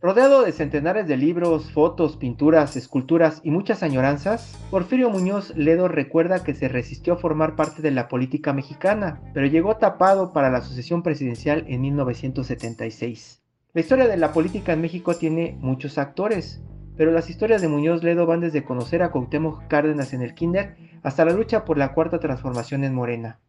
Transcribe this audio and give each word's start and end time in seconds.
Rodeado 0.00 0.44
de 0.44 0.52
centenares 0.52 1.08
de 1.08 1.16
libros, 1.16 1.72
fotos, 1.72 2.16
pinturas, 2.16 2.76
esculturas 2.76 3.40
y 3.42 3.50
muchas 3.50 3.82
añoranzas, 3.82 4.56
Porfirio 4.70 5.10
Muñoz 5.10 5.56
Ledo 5.56 5.88
recuerda 5.88 6.44
que 6.44 6.54
se 6.54 6.68
resistió 6.68 7.14
a 7.14 7.16
formar 7.16 7.56
parte 7.56 7.82
de 7.82 7.90
la 7.90 8.06
política 8.06 8.52
mexicana, 8.52 9.20
pero 9.34 9.48
llegó 9.48 9.76
tapado 9.78 10.32
para 10.32 10.50
la 10.50 10.60
sucesión 10.60 11.02
presidencial 11.02 11.64
en 11.66 11.80
1976. 11.80 13.42
La 13.74 13.80
historia 13.80 14.06
de 14.06 14.16
la 14.16 14.32
política 14.32 14.72
en 14.72 14.82
México 14.82 15.16
tiene 15.16 15.58
muchos 15.60 15.98
actores, 15.98 16.62
pero 16.96 17.10
las 17.10 17.28
historias 17.28 17.60
de 17.60 17.66
Muñoz 17.66 18.04
Ledo 18.04 18.24
van 18.24 18.38
desde 18.38 18.62
conocer 18.62 19.02
a 19.02 19.10
Cuauhtémoc 19.10 19.66
Cárdenas 19.66 20.12
en 20.12 20.22
el 20.22 20.34
kinder 20.34 20.76
hasta 21.02 21.24
la 21.24 21.32
lucha 21.32 21.64
por 21.64 21.76
la 21.76 21.92
cuarta 21.92 22.20
transformación 22.20 22.84
en 22.84 22.94
Morena. 22.94 23.40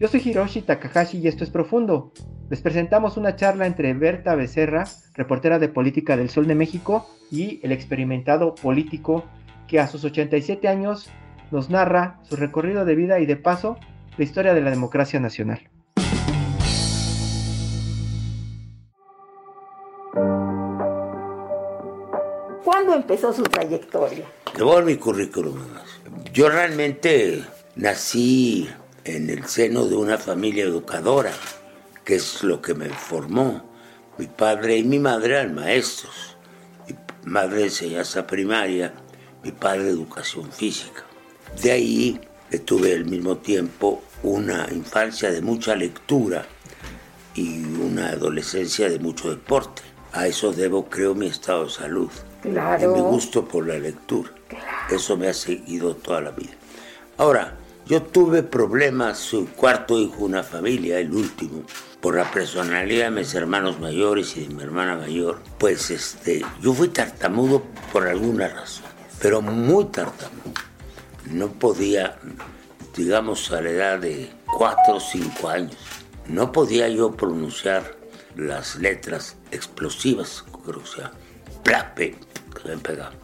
Yo 0.00 0.06
soy 0.06 0.22
Hiroshi 0.24 0.62
Takahashi 0.62 1.18
y 1.18 1.26
esto 1.26 1.42
es 1.42 1.50
Profundo. 1.50 2.12
Les 2.50 2.62
presentamos 2.62 3.16
una 3.16 3.34
charla 3.34 3.66
entre 3.66 3.92
Berta 3.94 4.36
Becerra, 4.36 4.84
reportera 5.14 5.58
de 5.58 5.68
política 5.68 6.16
del 6.16 6.30
Sol 6.30 6.46
de 6.46 6.54
México, 6.54 7.06
y 7.32 7.58
el 7.64 7.72
experimentado 7.72 8.54
político 8.54 9.24
que 9.66 9.80
a 9.80 9.88
sus 9.88 10.04
87 10.04 10.68
años 10.68 11.10
nos 11.50 11.68
narra 11.68 12.20
su 12.22 12.36
recorrido 12.36 12.84
de 12.84 12.94
vida 12.94 13.18
y 13.18 13.26
de 13.26 13.36
paso 13.36 13.76
la 14.16 14.22
historia 14.24 14.54
de 14.54 14.60
la 14.60 14.70
democracia 14.70 15.18
nacional. 15.18 15.68
¿Cuándo 22.64 22.94
empezó 22.94 23.32
su 23.32 23.42
trayectoria? 23.42 24.24
Le 24.56 24.62
voy 24.62 24.72
a 24.72 24.74
dar 24.76 24.84
mi 24.84 24.96
currículum. 24.96 25.58
Yo 26.32 26.48
realmente 26.48 27.42
nací 27.74 28.68
en 29.16 29.30
el 29.30 29.46
seno 29.46 29.86
de 29.86 29.96
una 29.96 30.18
familia 30.18 30.64
educadora, 30.64 31.32
que 32.04 32.16
es 32.16 32.42
lo 32.42 32.60
que 32.60 32.74
me 32.74 32.88
formó. 32.90 33.64
Mi 34.18 34.26
padre 34.26 34.76
y 34.76 34.84
mi 34.84 34.98
madre 34.98 35.34
eran 35.34 35.54
maestros. 35.54 36.36
Mi 36.86 36.96
madre 37.24 37.64
enseñanza 37.64 38.26
primaria, 38.26 38.92
mi 39.42 39.52
padre 39.52 39.88
educación 39.88 40.50
física. 40.52 41.04
De 41.62 41.72
ahí 41.72 42.20
tuve 42.64 42.94
al 42.94 43.04
mismo 43.04 43.38
tiempo 43.38 44.02
una 44.22 44.66
infancia 44.72 45.30
de 45.30 45.40
mucha 45.40 45.74
lectura 45.74 46.46
y 47.34 47.62
una 47.64 48.10
adolescencia 48.10 48.90
de 48.90 48.98
mucho 48.98 49.30
deporte. 49.30 49.82
A 50.12 50.26
eso 50.26 50.52
debo, 50.52 50.88
creo, 50.88 51.14
mi 51.14 51.26
estado 51.26 51.64
de 51.64 51.70
salud. 51.70 52.10
Claro. 52.42 52.90
Y 52.90 52.94
mi 52.94 53.00
gusto 53.00 53.46
por 53.46 53.66
la 53.66 53.78
lectura. 53.78 54.30
Eso 54.90 55.16
me 55.16 55.28
ha 55.28 55.34
seguido 55.34 55.94
toda 55.94 56.20
la 56.20 56.30
vida. 56.30 56.52
Ahora, 57.18 57.56
yo 57.88 58.02
tuve 58.02 58.42
problemas, 58.42 59.16
soy 59.18 59.46
cuarto 59.46 59.98
hijo 59.98 60.18
de 60.18 60.24
una 60.24 60.42
familia, 60.42 61.00
el 61.00 61.10
último, 61.10 61.62
por 62.02 62.16
la 62.16 62.30
personalidad 62.30 63.06
de 63.06 63.22
mis 63.22 63.34
hermanos 63.34 63.80
mayores 63.80 64.36
y 64.36 64.46
de 64.46 64.54
mi 64.54 64.62
hermana 64.62 64.96
mayor. 64.96 65.40
Pues 65.58 65.90
este, 65.90 66.44
yo 66.60 66.74
fui 66.74 66.88
tartamudo 66.88 67.62
por 67.90 68.06
alguna 68.06 68.48
razón, 68.48 68.84
pero 69.22 69.40
muy 69.40 69.86
tartamudo. 69.86 70.52
No 71.30 71.48
podía, 71.48 72.18
digamos, 72.94 73.50
a 73.52 73.62
la 73.62 73.70
edad 73.70 73.98
de 73.98 74.30
cuatro 74.44 74.96
o 74.96 75.00
cinco 75.00 75.48
años, 75.48 75.78
no 76.26 76.52
podía 76.52 76.90
yo 76.90 77.12
pronunciar 77.12 77.96
las 78.36 78.76
letras 78.76 79.36
explosivas, 79.50 80.44
creo 80.62 80.82
que 80.82 80.88
sea, 80.88 81.10
plape, 81.62 82.16
que 82.54 82.68
me 82.68 82.76
pegaba. 82.76 83.14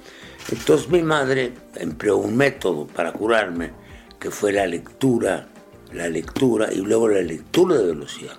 Entonces 0.51 0.89
mi 0.89 1.03
madre 1.03 1.53
empleó 1.75 2.17
un 2.17 2.35
método 2.35 2.87
para 2.87 3.13
curarme, 3.13 3.84
que 4.25 4.31
fue 4.31 4.53
la 4.53 4.67
lectura, 4.67 5.49
la 5.93 6.09
lectura 6.09 6.73
y 6.73 6.77
luego 6.77 7.11
la 7.11 7.21
lectura 7.21 7.77
de 7.77 7.89
velocidad. 7.89 8.39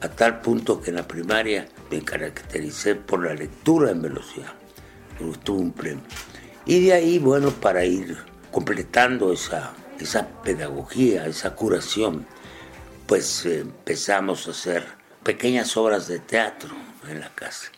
A 0.00 0.08
tal 0.08 0.40
punto 0.40 0.80
que 0.80 0.88
en 0.88 0.96
la 0.96 1.06
primaria 1.06 1.68
me 1.90 2.02
caractericé 2.02 2.94
por 2.94 3.22
la 3.22 3.34
lectura 3.34 3.90
en 3.90 4.00
velocidad. 4.00 4.54
Tuve 5.44 5.60
un 5.60 5.72
premio. 5.72 6.02
Y 6.64 6.86
de 6.86 6.94
ahí, 6.94 7.18
bueno, 7.18 7.50
para 7.50 7.84
ir 7.84 8.16
completando 8.50 9.34
esa, 9.34 9.74
esa 10.00 10.26
pedagogía, 10.42 11.26
esa 11.26 11.54
curación, 11.54 12.26
pues 13.06 13.44
eh, 13.44 13.58
empezamos 13.58 14.48
a 14.48 14.52
hacer 14.52 14.82
pequeñas 15.22 15.76
obras 15.76 16.08
de 16.08 16.20
teatro 16.20 16.70
en 17.06 17.20
la 17.20 17.28
casa. 17.34 17.70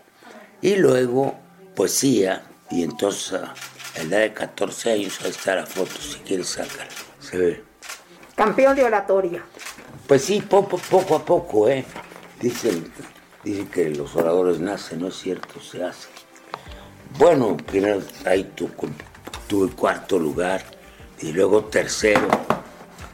Y 0.63 0.77
luego 0.77 1.37
poesía, 1.75 2.45
y 2.71 2.85
entonces 2.85 3.33
a 3.33 3.55
la 3.97 4.03
edad 4.03 4.21
de 4.21 4.33
14 4.35 4.93
años, 4.93 5.19
ahí 5.25 5.31
está 5.31 5.57
la 5.57 5.67
foto, 5.67 6.01
si 6.01 6.21
quieres 6.21 6.47
sacarla, 6.47 7.14
Campeón 8.35 8.77
de 8.77 8.85
oratoria. 8.85 9.43
Pues 10.07 10.25
sí, 10.25 10.41
poco, 10.41 10.79
poco 10.79 11.17
a 11.17 11.25
poco, 11.25 11.69
¿eh? 11.69 11.85
Dicen, 12.41 12.93
dicen 13.43 13.69
que 13.69 13.91
los 13.91 14.15
oradores 14.17 14.59
nacen, 14.61 15.01
no 15.01 15.09
es 15.09 15.17
cierto, 15.17 15.61
se 15.61 15.83
hacen. 15.83 16.11
Bueno, 17.19 17.57
primero 17.57 18.03
ahí 18.27 18.45
tu, 18.55 18.69
tuve 19.47 19.73
cuarto 19.75 20.19
lugar, 20.19 20.63
y 21.21 21.33
luego 21.33 21.65
tercero, 21.67 22.29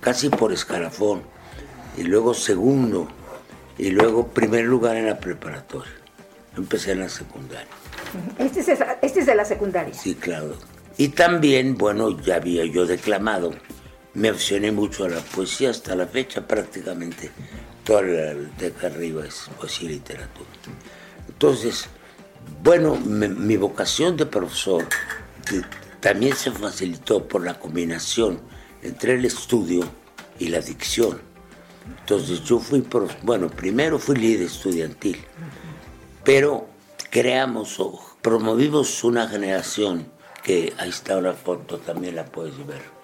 casi 0.01 0.31
por 0.31 0.53
escalafón, 0.53 1.23
y 1.97 2.03
luego 2.03 2.35
segundo, 2.35 3.09
y 3.77 3.91
luego 3.91 4.29
primer 4.29 4.65
lugar 4.65 4.97
en 4.97 5.07
la 5.07 5.19
preparatoria. 5.21 5.93
Empecé 6.57 6.93
en 6.93 7.01
la 7.01 7.09
secundaria. 7.09 7.69
Este 8.39 8.61
es, 8.61 8.69
este 9.03 9.21
es 9.21 9.27
de 9.27 9.35
la 9.35 9.45
secundaria. 9.45 9.95
Sí, 9.95 10.15
claro. 10.15 10.57
Y 10.97 11.09
también, 11.09 11.77
bueno, 11.77 12.21
ya 12.21 12.37
había 12.37 12.65
yo 12.65 12.87
declamado. 12.87 13.53
Me 14.15 14.29
aficioné 14.29 14.73
mucho 14.73 15.05
a 15.05 15.09
la 15.09 15.21
poesía 15.21 15.71
hasta 15.71 15.95
la 15.95 16.07
fecha, 16.07 16.47
prácticamente 16.47 17.31
toda 17.85 18.03
la 18.03 18.33
acá 18.67 18.89
arriba 18.89 19.25
es 19.27 19.49
poesía 19.59 19.91
y 19.91 19.95
literatura. 19.95 20.49
Entonces, 21.29 21.87
bueno, 22.63 22.97
me, 22.97 23.29
mi 23.29 23.57
vocación 23.57 24.17
de 24.17 24.27
profesor 24.27 24.87
también 26.01 26.35
se 26.35 26.51
facilitó 26.51 27.27
por 27.27 27.45
la 27.45 27.59
combinación 27.59 28.41
entre 28.83 29.15
el 29.15 29.25
estudio 29.25 29.83
y 30.39 30.49
la 30.49 30.61
dicción. 30.61 31.21
Entonces 32.01 32.45
yo 32.45 32.59
fui, 32.59 32.87
bueno, 33.23 33.49
primero 33.49 33.99
fui 33.99 34.17
líder 34.17 34.47
estudiantil, 34.47 35.19
pero 36.25 36.69
creamos 37.11 37.81
o 37.81 38.01
promovimos 38.23 39.03
una 39.05 39.29
generación 39.29 40.07
que 40.43 40.73
ahí 40.79 40.91
está 40.91 41.17
una 41.17 41.33
foto, 41.33 41.79
también 41.79 42.17
la 42.17 42.25
puedes 42.25 42.57
ver. 42.67 43.00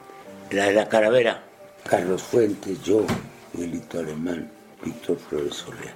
La 0.50 0.66
de 0.66 0.74
la 0.74 0.88
calavera, 0.88 1.42
Carlos 1.88 2.22
Fuentes, 2.22 2.80
yo, 2.82 3.04
Miguelito 3.52 3.98
Alemán, 3.98 4.50
Víctor 4.84 5.18
Flores 5.18 5.56
Soler. 5.56 5.92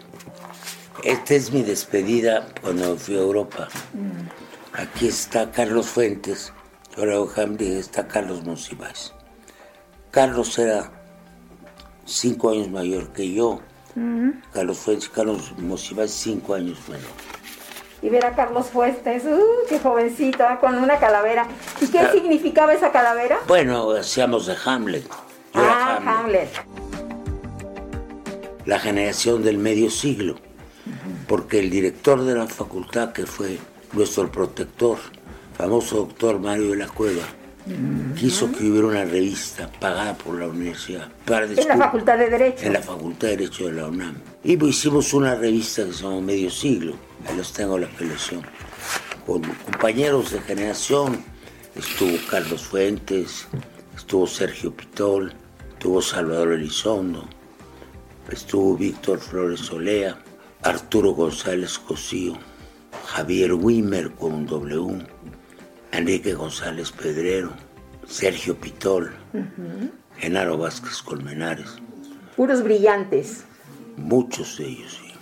Esta 1.05 1.35
es 1.35 1.53
mi 1.53 1.63
despedida 1.63 2.49
cuando 2.61 2.97
fui 2.97 3.15
a 3.15 3.21
Europa. 3.21 3.69
Aquí 4.73 5.07
está 5.07 5.51
Carlos 5.53 5.87
Fuentes, 5.87 6.53
ahora 6.97 7.19
Hamdi, 7.37 7.79
está 7.79 8.09
Carlos 8.09 8.43
Monsiváis. 8.45 9.13
Carlos 10.11 10.59
era 10.59 10.91
cinco 12.05 12.51
años 12.51 12.69
mayor 12.71 13.13
que 13.13 13.33
yo. 13.33 13.61
Carlos 14.53 14.79
Fuentes, 14.79 15.09
Carlos 15.09 15.53
Monsiváis, 15.59 16.11
cinco 16.11 16.55
años 16.55 16.79
menor 16.89 17.40
y 18.03 18.09
ver 18.09 18.25
a 18.25 18.35
Carlos 18.35 18.67
Fuentes, 18.67 19.25
uh, 19.25 19.67
qué 19.69 19.79
jovencito, 19.79 20.45
¿eh? 20.45 20.59
con 20.61 20.77
una 20.77 20.99
calavera. 20.99 21.47
¿Y 21.81 21.87
qué 21.89 22.01
ah, 22.01 22.13
significaba 22.13 22.73
esa 22.73 22.91
calavera? 22.91 23.39
Bueno, 23.47 23.91
hacíamos 23.93 24.47
de 24.47 24.57
Hamlet. 24.65 25.05
Yo 25.55 25.61
ah, 25.61 26.01
Hamlet. 26.05 26.49
La 28.65 28.79
generación 28.79 29.43
del 29.43 29.59
medio 29.59 29.91
siglo, 29.91 30.37
porque 31.27 31.59
el 31.59 31.71
director 31.71 32.23
de 32.25 32.35
la 32.35 32.47
facultad, 32.47 33.13
que 33.13 33.27
fue 33.27 33.59
nuestro 33.93 34.31
protector, 34.31 34.99
famoso 35.57 35.97
doctor 35.97 36.39
Mario 36.39 36.71
de 36.71 36.77
la 36.77 36.89
Cueva, 36.89 37.25
quiso 38.17 38.51
que 38.53 38.65
hubiera 38.65 38.87
una 38.87 39.05
revista 39.05 39.71
pagada 39.81 40.15
por 40.15 40.39
la 40.39 40.47
universidad. 40.47 41.09
Para 41.27 41.47
en 41.47 41.69
la 41.69 41.77
Facultad 41.77 42.19
de 42.19 42.31
Derecho. 42.31 42.67
En 42.67 42.73
la 42.73 42.83
Facultad 42.83 43.29
de 43.29 43.37
Derecho 43.37 43.67
de 43.67 43.73
la 43.73 43.89
UNAM. 43.89 44.15
Y 44.45 44.57
pues 44.57 44.77
hicimos 44.77 45.13
una 45.13 45.35
revista 45.35 45.85
que 45.85 45.93
se 45.93 46.03
llama 46.03 46.21
Medio 46.21 46.51
Siglo 46.51 47.10
ahí 47.27 47.37
los 47.37 47.53
tengo 47.53 47.79
la 47.79 47.89
colección, 47.89 48.43
con 49.27 49.43
compañeros 49.43 50.33
de 50.33 50.41
generación, 50.41 51.25
estuvo 51.75 52.17
Carlos 52.29 52.63
Fuentes, 52.63 53.47
estuvo 53.97 54.27
Sergio 54.27 54.75
Pitol, 54.75 55.33
estuvo 55.73 56.03
Salvador 56.03 56.53
Elizondo, 56.53 57.29
estuvo 58.31 58.77
Víctor 58.77 59.19
Flores 59.21 59.71
Olea, 59.71 60.19
Arturo 60.63 61.13
González 61.13 61.79
Cosío, 61.79 62.39
Javier 63.07 63.55
Wimmer 63.55 64.11
con 64.13 64.47
W, 64.47 65.07
Enrique 65.93 66.35
González 66.35 66.91
Pedrero, 66.93 67.53
Sergio 68.07 68.57
Pitol, 68.57 69.13
Genaro 70.19 70.59
Vázquez 70.59 71.03
Colmenares. 71.03 71.77
Puros 72.37 72.63
brillantes. 72.63 73.45
Muchos 73.97 74.59
de 74.59 74.67
ellos, 74.67 75.01
sí. 75.01 75.13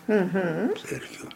Sergio. 0.88 1.28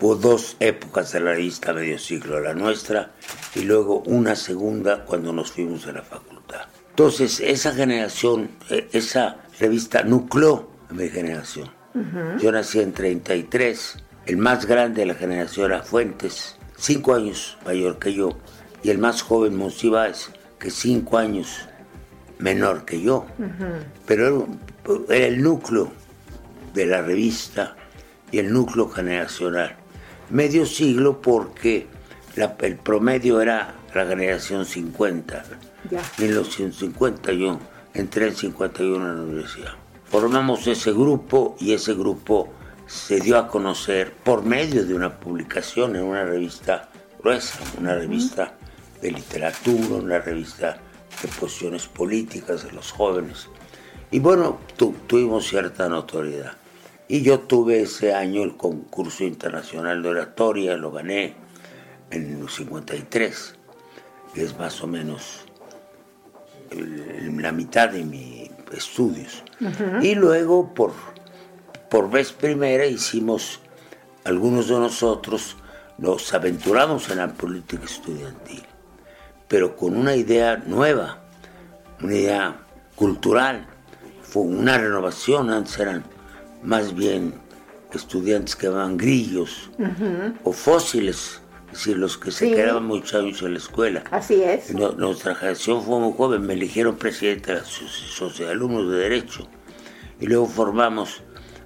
Hubo 0.00 0.14
dos 0.14 0.56
épocas 0.60 1.12
de 1.12 1.20
la 1.20 1.32
revista 1.32 1.72
Medio 1.72 1.98
Siglo, 1.98 2.40
la 2.40 2.54
nuestra 2.54 3.12
y 3.54 3.62
luego 3.62 4.00
una 4.06 4.36
segunda 4.36 5.04
cuando 5.04 5.32
nos 5.32 5.50
fuimos 5.50 5.86
a 5.86 5.92
la 5.92 6.02
facultad. 6.02 6.66
Entonces, 6.90 7.40
esa 7.40 7.72
generación, 7.72 8.50
eh, 8.70 8.88
esa 8.92 9.38
revista 9.58 10.04
nucleó 10.04 10.70
a 10.88 10.92
mi 10.92 11.08
generación. 11.08 11.70
Yo 12.40 12.52
nací 12.52 12.78
en 12.78 12.92
33, 12.92 13.96
el 14.26 14.36
más 14.36 14.66
grande 14.66 15.00
de 15.00 15.06
la 15.06 15.14
generación 15.14 15.72
era 15.72 15.82
Fuentes, 15.82 16.56
cinco 16.76 17.14
años 17.14 17.58
mayor 17.66 17.98
que 17.98 18.14
yo, 18.14 18.38
y 18.84 18.90
el 18.90 18.98
más 18.98 19.22
joven 19.22 19.56
Monsiváis, 19.56 20.30
que 20.60 20.70
cinco 20.70 21.18
años 21.18 21.68
menor 22.38 22.84
que 22.84 23.00
yo. 23.00 23.26
Pero 24.06 24.46
era 25.08 25.26
el 25.26 25.42
núcleo 25.42 25.90
de 26.74 26.86
la 26.86 27.02
revista 27.02 27.74
y 28.30 28.38
el 28.38 28.52
núcleo 28.52 28.88
generacional. 28.88 29.76
Medio 30.30 30.66
siglo 30.66 31.22
porque 31.22 31.86
el 32.60 32.76
promedio 32.76 33.40
era 33.40 33.74
la 33.94 34.06
generación 34.06 34.66
50. 34.66 35.44
1950 36.18 37.32
yo 37.32 37.58
entré 37.94 38.28
en 38.28 38.36
51 38.36 38.96
en 38.96 39.16
la 39.16 39.22
universidad. 39.22 39.72
Formamos 40.04 40.66
ese 40.66 40.92
grupo 40.92 41.56
y 41.58 41.72
ese 41.72 41.94
grupo 41.94 42.52
se 42.86 43.20
dio 43.20 43.38
a 43.38 43.48
conocer 43.48 44.12
por 44.12 44.44
medio 44.44 44.84
de 44.84 44.94
una 44.94 45.18
publicación 45.18 45.96
en 45.96 46.02
una 46.02 46.24
revista 46.24 46.88
gruesa, 47.18 47.58
una 47.78 47.94
revista 47.94 48.54
de 49.00 49.12
literatura, 49.12 49.96
una 49.96 50.18
revista 50.18 50.78
de 51.22 51.28
posiciones 51.28 51.86
políticas 51.86 52.64
de 52.64 52.72
los 52.72 52.92
jóvenes. 52.92 53.48
Y 54.10 54.20
bueno, 54.20 54.58
tuvimos 55.06 55.46
cierta 55.46 55.88
notoriedad. 55.88 56.52
Y 57.08 57.22
yo 57.22 57.40
tuve 57.40 57.80
ese 57.80 58.12
año 58.12 58.42
el 58.42 58.56
concurso 58.56 59.24
internacional 59.24 60.02
de 60.02 60.10
oratoria, 60.10 60.76
lo 60.76 60.92
gané 60.92 61.34
en 62.10 62.42
el 62.42 62.48
53, 62.48 63.54
que 64.34 64.42
es 64.44 64.58
más 64.58 64.82
o 64.82 64.86
menos 64.86 65.46
la 66.70 67.50
mitad 67.52 67.88
de 67.88 68.04
mis 68.04 68.50
estudios. 68.72 69.42
Y 70.02 70.14
luego, 70.14 70.74
por, 70.74 70.92
por 71.88 72.10
vez 72.10 72.32
primera, 72.32 72.84
hicimos, 72.84 73.60
algunos 74.24 74.68
de 74.68 74.74
nosotros 74.74 75.56
nos 75.96 76.32
aventuramos 76.34 77.08
en 77.08 77.18
la 77.18 77.28
política 77.28 77.84
estudiantil, 77.84 78.62
pero 79.48 79.76
con 79.76 79.96
una 79.96 80.14
idea 80.14 80.56
nueva, 80.58 81.20
una 82.02 82.14
idea 82.14 82.56
cultural, 82.94 83.66
fue 84.22 84.42
una 84.42 84.76
renovación, 84.76 85.48
antes 85.48 85.78
eran 85.78 86.04
más 86.62 86.94
bien 86.94 87.34
estudiantes 87.92 88.56
que 88.56 88.66
llamaban 88.66 88.96
grillos 88.96 89.70
o 90.44 90.52
fósiles, 90.52 91.40
es 91.66 91.72
decir, 91.72 91.96
los 91.96 92.18
que 92.18 92.30
se 92.30 92.50
quedaban 92.50 92.86
muchos 92.86 93.14
años 93.14 93.42
en 93.42 93.52
la 93.52 93.58
escuela. 93.58 94.04
Así 94.10 94.42
es. 94.42 94.72
nuestra 94.74 95.34
generación 95.34 95.82
fue 95.82 95.98
muy 96.00 96.12
joven, 96.16 96.46
me 96.46 96.54
eligieron 96.54 96.96
presidente 96.96 97.52
de 97.52 97.58
la 97.60 97.64
Sociedad 97.64 98.50
de 98.50 98.56
Alumnos 98.56 98.90
de 98.90 98.98
Derecho 98.98 99.48
y 100.20 100.26
luego 100.26 100.46
formamos 100.46 101.22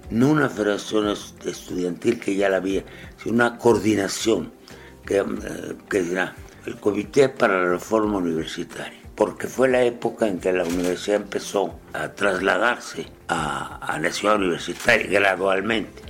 no 0.09 0.29
una 0.29 0.49
federación 0.49 1.07
estudiantil 1.45 2.19
que 2.19 2.35
ya 2.35 2.49
la 2.49 2.57
había, 2.57 2.83
sino 3.17 3.35
una 3.35 3.57
coordinación 3.57 4.51
que, 5.05 5.17
eh, 5.17 5.23
que 5.89 6.11
era 6.11 6.35
el 6.65 6.77
Comité 6.77 7.29
para 7.29 7.61
la 7.61 7.69
Reforma 7.69 8.17
Universitaria 8.17 9.02
porque 9.15 9.47
fue 9.47 9.69
la 9.69 9.83
época 9.83 10.27
en 10.27 10.39
que 10.39 10.51
la 10.51 10.63
universidad 10.63 11.21
empezó 11.21 11.79
a 11.93 12.09
trasladarse 12.09 13.05
a, 13.27 13.99
la 14.01 14.11
ciudad 14.11 14.37
universitaria 14.37 15.07
gradualmente. 15.19 16.01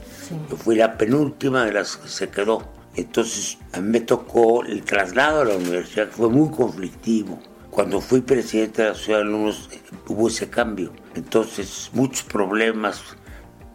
Yo 0.50 0.56
fui 0.56 0.76
la 0.76 0.98
penúltima 0.98 1.66
de 1.66 1.74
las 1.74 1.98
que 1.98 2.08
se 2.08 2.30
quedó. 2.30 2.64
Entonces 2.96 3.58
a 3.74 3.82
mí 3.82 3.90
me 3.90 4.00
tocó 4.00 4.64
el 4.64 4.84
traslado 4.84 5.42
a 5.42 5.46
la 5.46 5.56
universidad, 5.56 6.08
que 6.08 6.14
fue 6.14 6.30
muy 6.30 6.50
conflictivo. 6.50 7.40
Cuando 7.70 8.00
fui 8.00 8.22
presidente 8.22 8.84
de 8.84 8.90
la 8.90 8.96
ciudad 8.96 9.20
de 9.20 9.26
alumnos 9.26 9.70
hubo 10.08 10.28
ese 10.28 10.50
cambio. 10.50 10.94
Entonces 11.16 11.90
muchos 11.94 12.24
problemas 12.24 13.02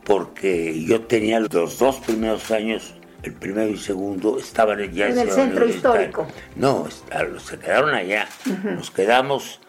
porque 0.04 0.84
yo 0.84 1.02
tenía 1.02 1.40
los 1.40 1.78
dos 1.78 1.96
primeros 1.96 2.50
años 2.50 2.94
el 3.23 3.32
primero 3.35 3.69
y 3.69 3.79
segundo 3.79 4.38
estaban 4.38 4.79
ya 4.93 5.09
en 5.09 5.19
el 5.19 5.31
centro 5.31 5.67
histórico. 5.67 6.26
No, 6.56 6.87
se 6.91 7.59
quedaron 7.59 7.94
allá. 7.94 8.29
Nos 8.65 8.91
quedamos 8.91 9.61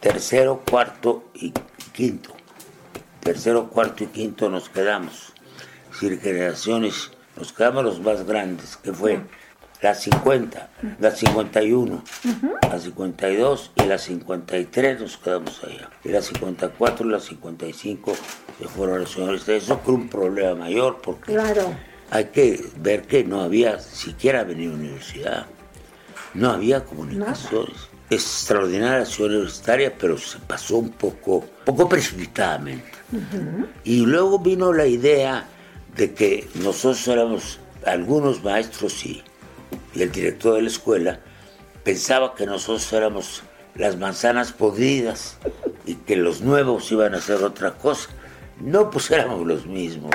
tercero, 0.00 0.62
cuarto 0.68 1.30
y 1.34 1.52
quinto. 1.92 2.34
Tercero, 3.20 3.68
cuarto 3.68 4.04
y 4.04 4.08
quinto 4.08 4.48
nos 4.48 4.68
quedamos. 4.68 5.32
Es 5.90 6.00
decir, 6.00 6.20
generaciones, 6.20 7.10
nos 7.36 7.52
quedamos 7.52 7.84
los 7.84 8.00
más 8.00 8.24
grandes, 8.24 8.76
que 8.76 8.92
fue 8.92 9.20
la 9.80 9.94
50, 9.94 10.70
la 10.98 11.10
51, 11.10 12.04
la 12.70 12.78
52 12.78 13.72
y 13.76 13.82
la 13.84 13.98
53 13.98 15.00
nos 15.00 15.16
quedamos 15.16 15.64
allá. 15.64 15.90
Y 16.04 16.10
la 16.10 16.20
54 16.20 17.06
y 17.06 17.10
la 17.10 17.20
55 17.20 18.16
se 18.58 18.68
fueron 18.68 19.00
los 19.00 19.12
señores. 19.12 19.48
Eso 19.48 19.80
fue 19.82 19.94
un 19.94 20.08
problema 20.08 20.54
mayor 20.54 21.00
porque 21.02 21.32
claro 21.32 21.74
hay 22.10 22.26
que 22.26 22.64
ver 22.76 23.02
que 23.02 23.24
no 23.24 23.40
había 23.40 23.78
siquiera 23.80 24.44
venido 24.44 24.74
universidad, 24.74 25.46
no 26.34 26.50
había 26.50 26.84
comunicaciones. 26.84 27.88
Extraordinaria 28.10 29.00
la 29.00 29.04
ciudad 29.04 29.32
universitaria, 29.32 29.94
pero 29.98 30.16
se 30.16 30.38
pasó 30.38 30.78
un 30.78 30.90
poco, 30.90 31.44
poco 31.64 31.88
precipitadamente. 31.88 32.90
Y 33.84 34.06
luego 34.06 34.38
vino 34.38 34.72
la 34.72 34.86
idea 34.86 35.46
de 35.94 36.14
que 36.14 36.48
nosotros 36.54 37.06
éramos, 37.08 37.60
algunos 37.84 38.42
maestros 38.42 39.04
y, 39.04 39.22
y 39.94 40.02
el 40.02 40.10
director 40.10 40.54
de 40.54 40.62
la 40.62 40.68
escuela, 40.68 41.20
pensaba 41.84 42.34
que 42.34 42.46
nosotros 42.46 42.90
éramos 42.92 43.42
las 43.74 43.96
manzanas 43.98 44.52
podridas 44.52 45.36
y 45.84 45.94
que 45.94 46.16
los 46.16 46.40
nuevos 46.40 46.90
iban 46.90 47.14
a 47.14 47.18
hacer 47.18 47.42
otra 47.42 47.74
cosa. 47.74 48.08
No, 48.60 48.90
pues 48.90 49.10
éramos 49.10 49.46
los 49.46 49.66
mismos. 49.66 50.14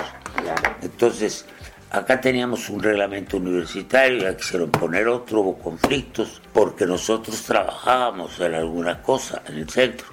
Entonces, 0.82 1.46
Acá 1.94 2.20
teníamos 2.20 2.72
un 2.72 2.82
reglamento 2.82 3.38
universitario, 3.38 4.24
ya 4.24 4.36
quisieron 4.36 4.72
poner 4.72 5.08
otro, 5.08 5.42
hubo 5.42 5.60
conflictos, 5.60 6.42
porque 6.52 6.88
nosotros 6.88 7.44
trabajábamos 7.44 8.40
en 8.40 8.56
alguna 8.56 9.04
cosa 9.04 9.44
en 9.48 9.60
el 9.60 9.70
centro, 9.70 10.08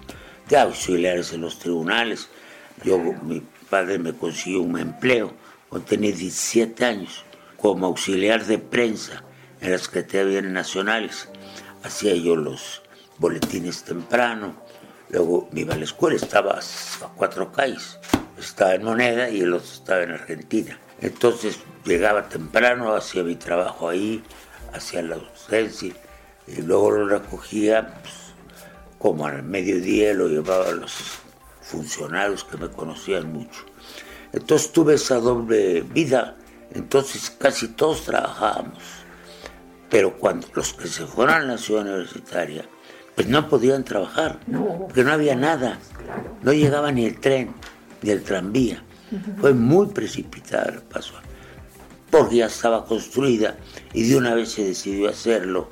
de 0.47 0.59
auxiliares 0.59 1.33
en 1.33 1.41
los 1.41 1.59
tribunales. 1.59 2.29
Yo, 2.85 2.99
mi 2.99 3.43
padre 3.71 3.99
me 3.99 4.13
consiguió 4.13 4.61
un 4.61 4.79
empleo 4.79 5.33
cuando 5.71 5.89
tenía 5.89 6.11
17 6.11 6.85
años, 6.85 7.25
como 7.57 7.87
auxiliar 7.87 8.45
de 8.45 8.59
prensa 8.59 9.25
en 9.63 9.73
las 9.73 9.89
que 9.89 10.03
te 10.03 10.21
habían 10.21 10.53
nacionales. 10.53 11.31
Hacía 11.83 12.15
yo 12.15 12.37
los 12.37 12.83
boletines 13.17 13.85
temprano, 13.85 14.55
luego 15.09 15.49
me 15.51 15.63
iba 15.63 15.73
a 15.73 15.79
la 15.79 15.85
escuela, 15.85 16.17
estaba 16.17 16.59
a 16.59 17.09
cuatro 17.17 17.51
calles, 17.51 17.99
estaba 18.39 18.75
en 18.75 18.85
Moneda 18.85 19.31
y 19.31 19.41
el 19.41 19.55
otro 19.55 19.73
estaba 19.73 20.03
en 20.03 20.11
Argentina. 20.11 20.79
Entonces 21.01 21.59
llegaba 21.85 22.29
temprano, 22.29 22.95
hacía 22.95 23.23
mi 23.23 23.37
trabajo 23.37 23.89
ahí, 23.89 24.23
hacía 24.73 25.03
la 25.03 25.17
docencia, 25.17 25.95
y 26.47 26.63
luego 26.63 26.91
lo 26.91 27.09
recogía 27.09 27.95
pues, 28.03 28.15
como 28.99 29.27
al 29.27 29.43
mediodía, 29.43 30.13
lo 30.13 30.29
llevaba 30.29 30.69
a 30.69 30.73
los 30.73 30.93
funcionarios 31.63 32.45
que 32.45 32.59
me 32.59 32.69
conocían 32.69 33.33
mucho. 33.33 33.65
Entonces 34.33 34.73
tuve 34.73 34.95
esa 34.95 35.17
doble 35.17 35.83
vida, 35.83 36.37
entonces 36.73 37.31
casi 37.31 37.69
todos 37.69 38.05
trabajábamos, 38.05 38.79
pero 39.89 40.17
cuando 40.19 40.47
los 40.55 40.73
que 40.75 40.87
se 40.87 41.07
fueron 41.07 41.35
a 41.35 41.41
la 41.41 41.59
ciudad 41.59 41.83
universitaria, 41.83 42.65
pues 43.15 43.27
no 43.27 43.49
podían 43.49 43.85
trabajar, 43.85 44.39
porque 44.79 45.03
no 45.03 45.13
había 45.13 45.35
nada, 45.35 45.79
no 46.43 46.53
llegaba 46.53 46.93
ni 46.93 47.07
el 47.07 47.19
tren, 47.19 47.55
ni 48.03 48.11
el 48.11 48.23
tranvía. 48.23 48.85
Fue 49.41 49.53
muy 49.53 49.87
precipitada 49.89 50.73
el 50.73 50.83
paso, 50.83 51.15
porque 52.11 52.37
ya 52.37 52.47
estaba 52.47 52.85
construida 52.85 53.57
y 53.93 54.09
de 54.09 54.17
una 54.17 54.35
vez 54.35 54.53
se 54.53 54.65
decidió 54.65 55.09
hacerlo 55.09 55.71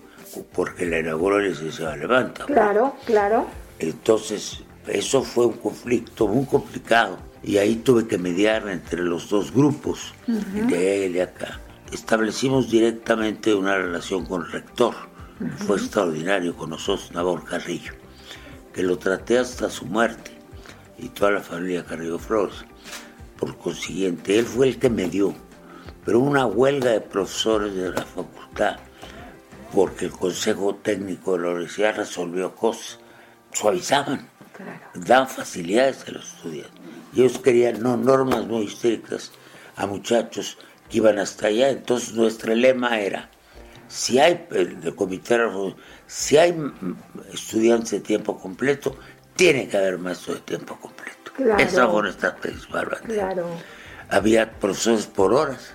porque 0.53 0.87
la 0.87 0.99
inauguró 0.99 1.39
el 1.39 1.51
licenciado 1.51 1.97
Levanta. 1.97 2.45
Claro, 2.47 2.95
claro. 3.07 3.47
Entonces, 3.79 4.61
eso 4.87 5.23
fue 5.23 5.47
un 5.47 5.55
conflicto 5.55 6.27
muy 6.27 6.47
complicado 6.47 7.19
y 7.43 7.59
ahí 7.59 7.77
tuve 7.77 8.07
que 8.07 8.19
mediar 8.19 8.69
entre 8.69 9.03
los 9.03 9.29
dos 9.29 9.53
grupos, 9.53 10.15
de 10.27 10.77
allá 10.77 11.07
y 11.07 11.13
de 11.13 11.23
acá. 11.23 11.61
Establecimos 11.93 12.71
directamente 12.71 13.55
una 13.55 13.77
relación 13.77 14.27
con 14.27 14.43
el 14.43 14.53
rector, 14.53 14.95
fue 15.67 15.77
extraordinario 15.77 16.57
con 16.57 16.71
nosotros, 16.71 17.13
Nabor 17.13 17.45
Carrillo, 17.45 17.93
que 18.73 18.83
lo 18.83 18.99
traté 18.99 19.39
hasta 19.39 19.71
su 19.71 19.87
muerte 19.87 20.33
y 20.99 21.09
toda 21.11 21.31
la 21.31 21.41
familia 21.41 21.85
Carrillo 21.85 22.19
Flores. 22.19 22.65
Por 23.39 23.57
consiguiente, 23.57 24.39
él 24.39 24.45
fue 24.45 24.69
el 24.69 24.79
que 24.79 24.91
me 24.91 25.09
dio. 25.09 25.35
Pero 26.05 26.21
una 26.21 26.47
huelga 26.47 26.91
de 26.91 27.01
profesores 27.01 27.75
de 27.75 27.91
la 27.91 28.03
facultad, 28.03 28.79
porque 29.73 30.07
el 30.07 30.11
Consejo 30.11 30.75
Técnico 30.77 31.37
de 31.37 31.45
la 31.45 31.51
Universidad 31.51 31.97
resolvió 31.97 32.55
cosas, 32.55 32.99
suavizaban, 33.53 34.29
daban 34.95 35.29
facilidades 35.29 36.05
a 36.09 36.13
los 36.13 36.35
estudiantes. 36.35 36.81
Y 37.13 37.23
ellos 37.23 37.39
querían 37.39 37.83
no 37.83 37.97
normas 37.97 38.47
muy 38.47 38.67
estrictas 38.67 39.33
a 39.77 39.87
muchachos 39.87 40.59
que 40.89 40.99
iban 40.99 41.19
hasta 41.19 41.49
allá. 41.49 41.71
Entonces 41.71 42.15
nuestro 42.15 42.55
lema 42.55 43.01
era, 43.01 43.31
si 43.89 44.19
hay 44.19 44.47
el 44.51 44.95
comité 44.95 45.39
si 46.07 46.37
hay 46.37 46.55
estudiantes 47.33 47.91
de 47.91 48.01
tiempo 48.01 48.39
completo, 48.39 48.97
tiene 49.37 49.69
que 49.69 49.77
haber 49.77 49.99
maestros 49.99 50.39
de 50.39 50.43
tiempo 50.43 50.77
completo. 50.81 51.18
Claro. 51.39 51.63
Esa 51.63 51.89
fue 51.89 52.03
nuestra 52.03 52.35
principal 52.35 52.89
Claro. 53.07 53.47
Había 54.09 54.51
profesores 54.59 55.07
por 55.07 55.33
horas. 55.33 55.73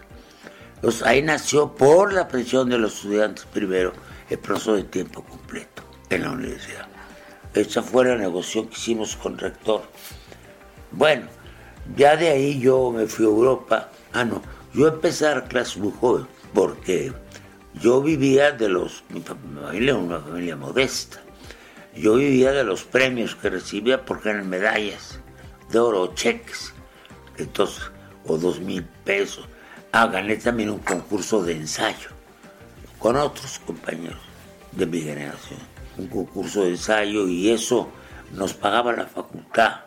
Entonces, 0.76 1.04
ahí 1.04 1.22
nació 1.22 1.74
por 1.74 2.12
la 2.12 2.28
presión 2.28 2.70
de 2.70 2.78
los 2.78 2.96
estudiantes 2.96 3.46
primero 3.46 3.94
el 4.30 4.40
profesor 4.40 4.76
de 4.76 4.84
tiempo 4.84 5.24
completo 5.24 5.84
en 6.10 6.24
la 6.24 6.32
universidad. 6.32 6.86
Esa 7.54 7.82
fue 7.82 8.04
la 8.04 8.18
negociación 8.18 8.68
que 8.68 8.76
hicimos 8.76 9.16
con 9.16 9.34
el 9.34 9.40
rector. 9.40 9.84
Bueno, 10.92 11.28
ya 11.96 12.18
de 12.18 12.28
ahí 12.28 12.60
yo 12.60 12.92
me 12.92 13.08
fui 13.08 13.24
a 13.24 13.30
Europa. 13.30 13.90
Ah, 14.12 14.26
no, 14.26 14.42
yo 14.74 14.90
empecé 14.90 15.28
a 15.28 15.30
dar 15.30 15.48
clases 15.48 15.78
muy 15.78 15.94
joven, 15.94 16.28
porque 16.54 17.14
yo 17.76 18.02
vivía 18.02 18.52
de 18.52 18.68
los. 18.68 19.06
Mi 19.10 19.22
familia 19.22 19.96
una 19.96 20.20
familia 20.20 20.58
modesta. 20.58 21.22
Yo 21.96 22.16
vivía 22.16 22.52
de 22.52 22.66
los 22.66 22.84
premios 22.84 23.36
que 23.36 23.50
recibía 23.50 24.04
porque 24.04 24.32
eran 24.32 24.50
medallas 24.50 25.23
de 25.74 25.80
oro 25.80 26.14
cheques. 26.14 26.74
Entonces, 27.38 27.84
o 28.26 28.38
dos 28.38 28.60
mil 28.60 28.84
pesos. 29.04 29.46
Ah, 29.92 30.08
gané 30.08 30.38
también 30.38 30.70
un 30.70 30.80
concurso 30.80 31.44
de 31.44 31.54
ensayo 31.54 32.10
con 33.00 33.16
otros 33.18 33.60
compañeros 33.60 34.22
de 34.72 34.86
mi 34.86 35.02
generación. 35.02 35.60
Un 35.98 36.08
concurso 36.08 36.64
de 36.64 36.70
ensayo 36.70 37.28
y 37.28 37.50
eso 37.50 37.90
nos 38.32 38.54
pagaba 38.54 38.94
la 38.94 39.06
facultad 39.06 39.82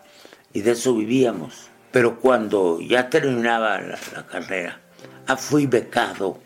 y 0.52 0.60
de 0.60 0.72
eso 0.72 0.94
vivíamos. 0.94 1.70
Pero 1.92 2.20
cuando 2.20 2.80
ya 2.80 3.08
terminaba 3.08 3.80
la, 3.80 4.26
carrera, 4.26 4.80
ah, 5.26 5.36
fui 5.36 5.66
becado 5.66 6.38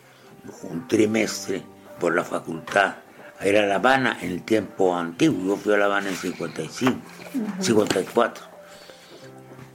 un 0.63 0.87
trimestre 0.87 1.63
por 1.99 2.15
la 2.15 2.25
facultad 2.25 2.95
a 3.39 3.49
ir 3.49 3.57
a 3.57 3.67
La 3.67 3.77
Habana 3.77 4.19
en 4.21 4.31
el 4.31 4.43
tiempo 4.43 4.95
antiguo. 4.95 5.45
Yo 5.45 5.57
fui 5.57 5.75
a 5.75 5.79
La 5.79 5.87
Habana 5.87 6.11
en 6.11 6.17
55, 6.17 6.99
54, 7.59 8.50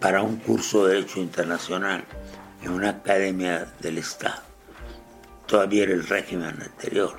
para 0.06 0.22
un 0.22 0.36
curso 0.36 0.86
de 0.86 0.94
Derecho 0.94 1.20
Internacional 1.20 2.04
en 2.62 2.74
una 2.74 2.90
academia 2.90 3.74
del 3.80 3.98
Estado. 3.98 4.44
Todavía 5.48 5.82
era 5.82 5.94
el 5.94 6.08
régimen 6.08 6.62
anterior. 6.62 7.16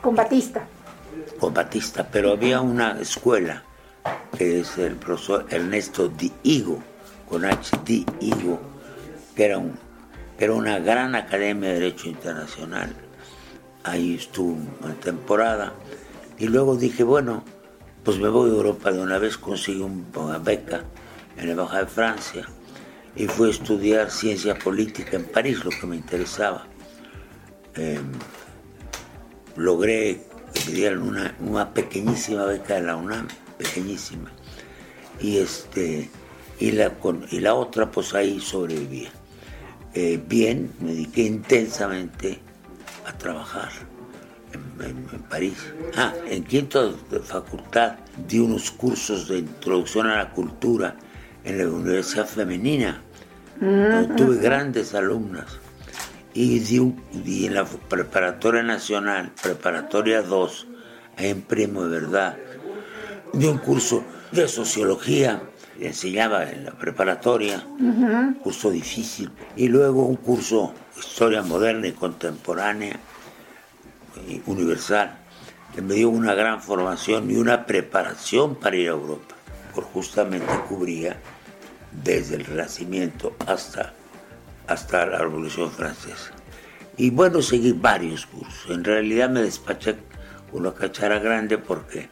Con 0.00 0.14
Batista. 0.16 0.66
Con 1.38 1.52
Batista, 1.52 2.08
pero 2.10 2.32
había 2.32 2.62
una 2.62 2.98
escuela 2.98 3.62
que 4.38 4.60
es 4.60 4.78
el 4.78 4.94
profesor 4.94 5.48
Ernesto 5.50 6.08
Di 6.08 6.32
Higo, 6.44 6.82
con 7.28 7.44
H. 7.44 7.76
Di 7.84 8.06
Higo, 8.20 8.58
que 9.36 9.44
era 9.44 9.58
un 9.58 9.78
era 10.38 10.54
una 10.54 10.78
gran 10.78 11.14
academia 11.14 11.68
de 11.68 11.74
Derecho 11.74 12.08
Internacional. 12.08 12.96
Ahí 13.84 14.14
estuve 14.14 14.56
una 14.80 14.94
temporada. 14.94 15.74
Y 16.38 16.46
luego 16.46 16.74
dije, 16.74 17.02
bueno, 17.04 17.44
pues 18.02 18.18
me 18.18 18.30
voy 18.30 18.48
a 18.48 18.54
Europa 18.54 18.92
de 18.92 19.02
una 19.02 19.18
vez, 19.18 19.36
conseguí 19.36 19.82
una 19.82 20.38
beca 20.38 20.84
en 21.38 21.46
la 21.46 21.52
Embajada 21.52 21.84
de 21.84 21.90
Francia 21.90 22.48
y 23.16 23.26
fui 23.26 23.48
a 23.48 23.50
estudiar 23.50 24.10
ciencia 24.10 24.56
política 24.58 25.16
en 25.16 25.24
París, 25.24 25.64
lo 25.64 25.70
que 25.70 25.86
me 25.86 25.96
interesaba. 25.96 26.66
Em, 27.74 28.12
logré 29.56 30.24
que 30.54 30.70
me 30.70 30.72
dieran 30.72 31.02
una, 31.02 31.34
una, 31.40 31.72
pequeñísima 31.72 32.44
beca 32.44 32.74
de 32.74 32.82
la 32.82 32.96
UNAM, 32.96 33.26
pequeñísima. 33.56 34.30
Y, 35.20 35.38
este, 35.38 36.08
y, 36.60 36.72
la, 36.72 36.92
y 37.30 37.40
la 37.40 37.54
otra, 37.54 37.90
pues 37.90 38.14
ahí 38.14 38.40
sobrevivía. 38.40 39.10
Eh, 39.94 40.22
bien, 40.28 40.72
me 40.80 40.92
dediqué 40.92 41.22
intensamente 41.22 42.38
a 43.06 43.12
trabajar 43.18 43.70
en, 44.52 45.22
París. 45.28 45.58
Ah, 45.96 46.14
en 46.26 46.44
quinto 46.44 46.92
de 46.92 47.20
facultad 47.20 47.96
di 48.28 48.38
unos 48.38 48.70
cursos 48.70 49.28
de 49.28 49.38
introducción 49.38 50.06
a 50.06 50.16
la 50.18 50.30
cultura 50.30 50.96
en 51.44 51.58
la 51.58 51.68
Universidad 51.68 52.26
Femenina. 52.26 53.02
tuve 54.16 54.36
grandes 54.38 54.94
alumnas. 54.94 55.58
Y 56.34 56.60
di, 56.60 57.46
en 57.46 57.54
la 57.54 57.64
Preparatoria 57.64 58.62
Nacional, 58.62 59.32
Preparatoria 59.42 60.22
2, 60.22 60.66
en 61.16 61.42
Primo 61.42 61.84
de 61.84 62.00
Verdad, 62.00 62.36
di 63.32 63.46
un 63.46 63.58
curso 63.58 64.04
de 64.30 64.46
sociología 64.46 65.42
enseñaba 65.80 66.50
en 66.50 66.64
la 66.64 66.72
preparatoria, 66.72 67.64
curso 68.42 68.70
difícil, 68.70 69.30
y 69.56 69.68
luego 69.68 70.06
un 70.06 70.16
curso 70.16 70.74
Historia 70.96 71.42
Moderna 71.42 71.86
y 71.86 71.92
Contemporánea, 71.92 72.98
universal, 74.46 75.18
que 75.74 75.82
me 75.82 75.94
dio 75.94 76.10
una 76.10 76.34
gran 76.34 76.60
formación 76.60 77.30
y 77.30 77.36
una 77.36 77.66
preparación 77.66 78.56
para 78.56 78.76
ir 78.76 78.88
a 78.88 78.92
Europa, 78.92 79.36
justamente 79.84 80.52
cubría 80.68 81.20
desde 81.92 82.36
el 82.36 82.44
Renacimiento 82.44 83.36
hasta, 83.46 83.94
hasta 84.66 85.06
la 85.06 85.18
Revolución 85.18 85.70
Francesa. 85.70 86.32
Y 86.96 87.10
bueno, 87.10 87.42
seguí 87.42 87.72
varios 87.72 88.26
cursos. 88.26 88.70
En 88.70 88.84
realidad 88.84 89.30
me 89.30 89.42
despaché 89.42 89.96
una 90.52 90.74
cachara 90.74 91.18
grande 91.18 91.58
porque 91.58 92.08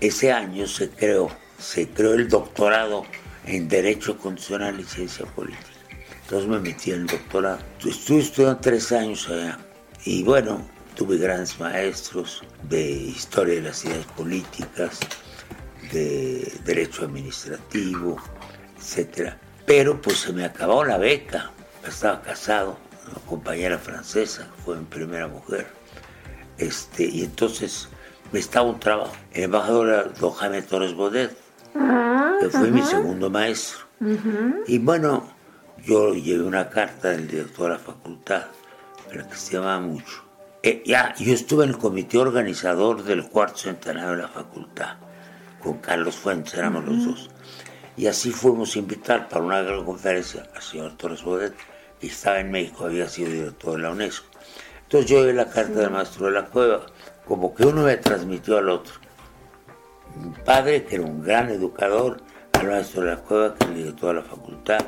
ese 0.00 0.32
año 0.32 0.66
se 0.66 0.90
creó 0.90 1.30
se 1.58 1.88
creó 1.88 2.14
el 2.14 2.28
doctorado 2.28 3.04
en 3.46 3.68
Derecho 3.68 4.18
Constitucional 4.18 4.78
y 4.80 4.84
Ciencia 4.84 5.26
Política. 5.26 5.62
Entonces 6.22 6.48
me 6.48 6.58
metí 6.58 6.90
en 6.90 7.02
el 7.02 7.06
doctorado. 7.06 7.58
Estuve 7.84 8.20
estudiando 8.20 8.58
tres 8.60 8.92
años 8.92 9.28
allá. 9.28 9.58
Y 10.04 10.22
bueno, 10.22 10.66
tuve 10.94 11.18
grandes 11.18 11.58
maestros 11.58 12.42
de 12.68 12.90
historia 12.90 13.56
de 13.56 13.62
las 13.62 13.84
ideas 13.84 14.04
políticas, 14.16 15.00
de 15.92 16.52
derecho 16.64 17.04
administrativo, 17.04 18.16
etc. 18.76 19.34
Pero 19.66 20.00
pues 20.00 20.18
se 20.18 20.32
me 20.32 20.44
acabó 20.44 20.84
la 20.84 20.98
beca. 20.98 21.50
Estaba 21.86 22.22
casado, 22.22 22.78
una 23.06 23.26
compañera 23.26 23.78
francesa, 23.78 24.48
fue 24.64 24.76
mi 24.76 24.84
primera 24.84 25.28
mujer. 25.28 25.66
Este, 26.58 27.04
y 27.04 27.22
entonces 27.22 27.88
me 28.32 28.38
estaba 28.38 28.68
un 28.68 28.80
trabajo. 28.80 29.12
El 29.32 29.44
embajador 29.44 29.88
era 29.88 30.02
don 30.04 30.32
Jaime 30.32 30.62
Torres 30.62 30.94
Bodet, 30.94 31.36
que 32.40 32.48
fue 32.50 32.70
mi 32.70 32.82
segundo 32.82 33.30
maestro. 33.30 33.86
Y 34.66 34.78
bueno, 34.78 35.28
yo 35.84 36.14
llevé 36.14 36.44
una 36.44 36.68
carta 36.68 37.10
del 37.10 37.28
director 37.28 37.70
de 37.70 37.76
la 37.76 37.78
facultad, 37.78 38.46
la 39.12 39.28
que 39.28 39.36
se 39.36 39.54
llamaba 39.54 39.80
mucho. 39.80 40.24
Eh, 40.62 40.82
ya, 40.84 41.14
yo 41.14 41.32
estuve 41.32 41.64
en 41.64 41.70
el 41.70 41.78
comité 41.78 42.18
organizador 42.18 43.04
del 43.04 43.28
cuarto 43.28 43.58
centenario 43.58 44.16
de 44.16 44.22
la 44.22 44.28
facultad, 44.28 44.96
con 45.66 45.78
Carlos 45.78 46.14
Fuentes, 46.14 46.54
éramos 46.54 46.84
los 46.84 47.04
dos. 47.04 47.30
Y 47.96 48.06
así 48.06 48.30
fuimos 48.30 48.76
a 48.76 48.78
invitar 48.78 49.28
para 49.28 49.44
una 49.44 49.62
gran 49.62 49.84
conferencia 49.84 50.46
al 50.54 50.62
señor 50.62 50.96
Torres 50.96 51.24
Bodet, 51.24 51.54
que 52.00 52.06
estaba 52.06 52.38
en 52.38 52.52
México, 52.52 52.84
había 52.84 53.08
sido 53.08 53.30
director 53.32 53.72
de 53.72 53.82
la 53.82 53.90
UNESCO. 53.90 54.26
Entonces 54.84 55.10
yo 55.10 55.20
llevé 55.20 55.32
la 55.32 55.50
carta 55.50 55.80
del 55.80 55.90
maestro 55.90 56.26
de 56.26 56.32
la 56.32 56.44
cueva, 56.44 56.86
como 57.26 57.52
que 57.52 57.66
uno 57.66 57.82
me 57.82 57.96
transmitió 57.96 58.58
al 58.58 58.68
otro. 58.68 58.94
Mi 60.14 60.30
padre, 60.44 60.84
que 60.84 60.94
era 60.94 61.04
un 61.04 61.22
gran 61.22 61.48
educador, 61.48 62.20
al 62.52 62.68
maestro 62.68 63.02
de 63.02 63.10
la 63.10 63.16
cueva, 63.16 63.54
que 63.56 63.66
me 63.66 63.82
dio 63.82 63.94
toda 63.94 64.12
la 64.12 64.22
facultad, 64.22 64.86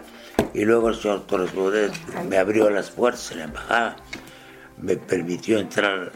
y 0.54 0.64
luego 0.64 0.90
el 0.90 0.94
señor 0.94 1.26
Torres 1.26 1.52
Bodet 1.52 1.92
me 2.28 2.38
abrió 2.38 2.70
las 2.70 2.90
puertas 2.90 3.32
en 3.32 3.38
la 3.38 3.44
embajada, 3.44 3.96
me 4.76 4.96
permitió 4.96 5.58
entrar, 5.58 6.12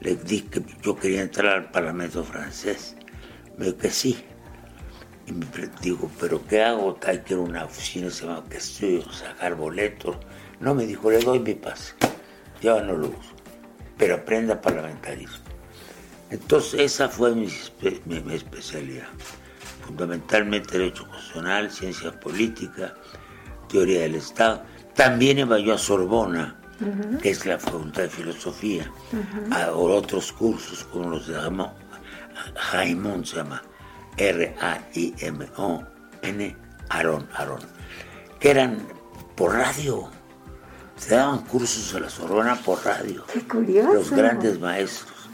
le 0.00 0.16
dije 0.16 0.48
que 0.50 0.64
yo 0.82 0.96
quería 0.96 1.22
entrar 1.22 1.54
al 1.54 1.70
Parlamento 1.70 2.24
francés, 2.24 2.96
me 3.60 3.66
dijo 3.66 3.76
que 3.76 3.90
sí. 3.90 4.24
Y 5.26 5.32
me 5.32 5.46
digo, 5.82 6.10
¿pero 6.18 6.44
qué 6.46 6.62
hago? 6.62 6.98
Hay 7.06 7.18
que 7.18 7.34
ir 7.34 7.40
a 7.40 7.42
una 7.42 7.64
oficina, 7.66 8.10
se 8.10 8.24
llama 8.24 8.42
que 8.48 8.56
estoy, 8.56 9.04
sacar 9.12 9.54
boletos. 9.54 10.16
No, 10.60 10.74
me 10.74 10.86
dijo, 10.86 11.10
le 11.10 11.18
doy 11.18 11.40
mi 11.40 11.54
pase. 11.54 11.92
Yo 12.62 12.82
no 12.82 12.94
lo 12.94 13.08
uso, 13.08 13.34
pero 13.98 14.14
aprenda 14.14 14.60
parlamentarismo. 14.60 15.44
Entonces 16.30 16.80
esa 16.80 17.08
fue 17.10 17.34
mi, 17.34 17.48
especialidad. 18.32 19.08
Fundamentalmente 19.86 20.78
Derecho 20.78 21.06
Constitucional, 21.06 21.70
Ciencias 21.70 22.14
Políticas, 22.14 22.92
Teoría 23.68 24.00
del 24.00 24.14
Estado. 24.14 24.62
También 24.94 25.38
iba 25.38 25.58
yo 25.58 25.74
a 25.74 25.78
Sorbona, 25.78 26.58
que 27.20 27.30
es 27.30 27.44
la 27.44 27.58
Facultad 27.58 28.04
de 28.04 28.08
Filosofía, 28.08 28.90
a 29.50 29.70
otros 29.72 30.32
cursos 30.32 30.84
como 30.84 31.10
los 31.10 31.26
de 31.26 31.36
Jaimón, 32.56 33.24
se 33.24 33.36
llama 33.36 33.62
R-A-I-M-O, 34.16 35.84
N. 36.22 36.56
Aarón, 36.88 37.28
Aarón, 37.34 37.60
que 38.38 38.50
eran 38.50 38.86
por 39.36 39.54
radio. 39.54 40.08
Se 40.96 41.14
daban 41.14 41.38
cursos 41.44 41.94
a 41.94 42.00
la 42.00 42.10
Sorbona 42.10 42.56
por 42.56 42.84
radio. 42.84 43.24
Qué 43.32 43.40
curioso. 43.46 43.94
Los 43.94 44.10
grandes 44.10 44.58
maestros. 44.60 45.30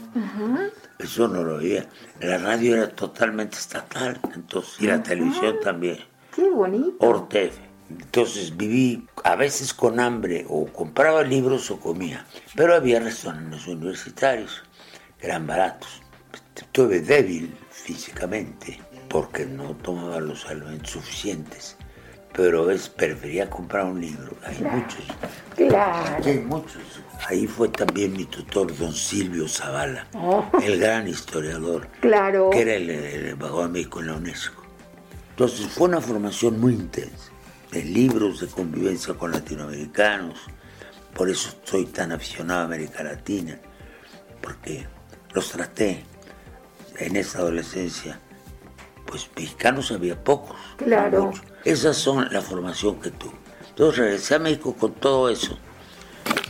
Eso 0.97 1.27
no 1.27 1.43
lo 1.43 1.57
veía. 1.57 1.87
La 2.21 2.37
radio 2.37 2.77
era 2.77 2.89
totalmente 2.89 3.57
estatal, 3.57 4.19
entonces, 4.33 4.79
y 4.79 4.87
la 4.87 5.03
televisión 5.03 5.57
también. 5.61 5.99
Qué 6.33 6.49
bonito. 6.49 6.95
Ortef. 6.99 7.57
Entonces 7.89 8.55
viví 8.55 9.07
a 9.23 9.35
veces 9.35 9.73
con 9.73 9.99
hambre, 9.99 10.45
o 10.49 10.65
compraba 10.67 11.23
libros 11.23 11.71
o 11.71 11.79
comía. 11.79 12.25
Pero 12.55 12.75
había 12.75 12.99
restaurantes 12.99 13.67
universitarios, 13.67 14.63
eran 15.19 15.47
baratos. 15.47 16.01
Estuve 16.61 16.99
débil 17.01 17.55
físicamente, 17.69 18.79
porque 19.09 19.45
no 19.45 19.75
tomaba 19.77 20.19
los 20.19 20.45
alimentos 20.47 20.91
suficientes. 20.91 21.77
Pero 22.33 22.69
es, 22.69 22.89
prefería 22.89 23.49
comprar 23.49 23.85
un 23.85 23.99
libro. 24.01 24.35
Hay 24.45 24.57
muchos. 24.61 25.03
Claro. 25.55 26.23
Hay 26.23 26.39
muchos. 26.39 26.77
Ahí 27.27 27.47
fue 27.47 27.69
también 27.69 28.13
mi 28.13 28.25
tutor, 28.25 28.75
don 28.77 28.93
Silvio 28.93 29.47
Zavala, 29.47 30.07
Oh. 30.13 30.45
el 30.61 30.79
gran 30.79 31.07
historiador, 31.07 31.87
Claro. 32.01 32.51
que 32.51 32.61
era 32.61 32.75
el, 32.75 32.89
el 32.91 33.27
embajador 33.29 33.63
de 33.67 33.69
México 33.71 33.99
en 34.01 34.07
la 34.07 34.13
UNESCO. 34.15 34.61
Entonces 35.31 35.67
fue 35.67 35.87
una 35.87 35.99
formación 36.01 36.59
muy 36.59 36.73
intensa, 36.73 37.31
de 37.71 37.83
libros 37.83 38.39
de 38.41 38.47
convivencia 38.47 39.15
con 39.15 39.31
latinoamericanos, 39.31 40.39
por 41.15 41.27
eso 41.29 41.49
soy 41.63 41.85
tan 41.87 42.11
aficionado 42.11 42.61
a 42.61 42.65
América 42.65 43.03
Latina, 43.03 43.57
porque 44.41 44.85
los 45.33 45.49
traté 45.49 46.03
en 46.99 47.15
esa 47.15 47.39
adolescencia, 47.39 48.19
pues 49.05 49.29
mexicanos 49.35 49.91
había 49.91 50.21
pocos. 50.23 50.57
Claro. 50.77 51.27
muchos. 51.27 51.43
Esas 51.63 51.97
son 51.97 52.27
la 52.31 52.41
formación 52.41 52.99
que 52.99 53.11
tuve. 53.11 53.35
Entonces 53.69 53.97
regresé 53.97 54.35
a 54.35 54.39
México 54.39 54.75
con 54.75 54.93
todo 54.93 55.29
eso. 55.29 55.57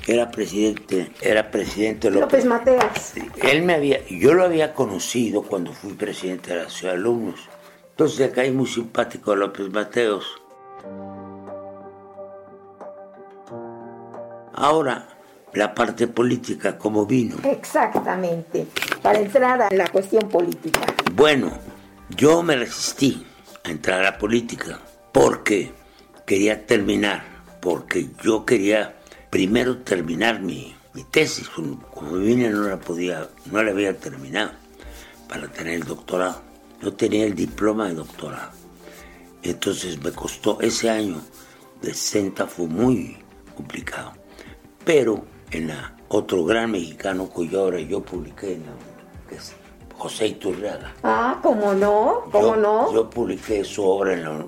Era 0.08 0.32
presidente, 0.32 1.12
era 1.22 1.52
presidente 1.52 2.10
López 2.10 2.46
Mateas. 2.46 3.14
él 3.42 3.64
me 3.64 3.74
había, 3.74 4.06
yo 4.08 4.34
lo 4.34 4.46
había 4.46 4.74
conocido 4.74 5.44
cuando 5.44 5.74
fui 5.74 5.94
presidente 5.94 6.54
de 6.54 6.64
la 6.64 6.70
ciudad 6.70 6.94
de 6.94 7.00
alumnos. 7.00 7.42
Entonces 7.90 8.20
le 8.20 8.32
caí 8.32 8.52
muy 8.52 8.68
simpático 8.68 9.34
a 9.34 9.36
López 9.36 9.70
Mateos. 9.70 10.26
Ahora, 14.54 15.17
la 15.54 15.74
parte 15.74 16.08
política, 16.08 16.78
¿cómo 16.78 17.06
vino? 17.06 17.38
Exactamente. 17.44 18.68
Para 19.02 19.20
entrar 19.20 19.62
a 19.62 19.70
la 19.74 19.88
cuestión 19.88 20.28
política. 20.30 20.82
Bueno, 21.14 21.52
yo 22.10 22.44
me 22.44 22.56
resistí 22.56 23.26
a 23.64 23.72
entrar 23.72 24.02
a 24.02 24.04
la 24.04 24.18
política 24.18 24.80
porque 25.12 25.72
quería 26.26 26.66
terminar, 26.66 27.24
porque 27.62 28.10
yo 28.24 28.46
quería 28.46 28.96
primero 29.30 29.78
terminar 29.80 30.42
mi, 30.42 30.76
mi 30.94 31.04
tesis. 31.04 31.50
Como 31.50 31.82
como 31.90 32.12
vine 32.18 32.50
no 32.50 32.68
la 32.68 32.80
podía, 32.80 33.28
no 33.52 33.64
la 33.64 33.72
había 33.72 33.98
terminado 33.98 34.52
para 35.28 35.48
tener 35.48 35.74
el 35.74 35.84
doctorado. 35.84 36.42
Yo 36.82 36.94
tenía 36.94 37.26
el 37.26 37.34
diploma 37.34 37.88
de 37.88 37.96
doctorado. 37.96 38.52
Entonces 39.42 40.02
me 40.04 40.12
costó 40.12 40.60
ese 40.62 40.90
año 40.90 41.22
de 41.82 41.94
60 41.94 42.48
fue 42.48 42.68
muy 42.68 43.18
complicado. 43.56 44.14
Pero 44.84 45.26
en 45.52 45.68
la 45.68 45.94
otro 46.10 46.44
gran 46.46 46.72
mexicano 46.72 47.28
cuya 47.30 47.62
obra 47.62 47.80
yo 47.80 48.02
publiqué, 48.02 48.54
en 48.56 48.66
la- 48.66 49.28
que 49.30 49.36
es 49.36 49.54
José 49.98 50.28
Iturriaga. 50.28 50.94
Ah, 51.04 51.40
¿cómo 51.42 51.74
no? 51.74 52.22
¿Cómo 52.32 52.56
Yo- 52.56 52.62
no? 52.62 52.94
Yo 52.94 53.10
publiqué 53.10 53.64
su 53.64 53.84
obra 53.84 54.14
en 54.14 54.24
la... 54.24 54.46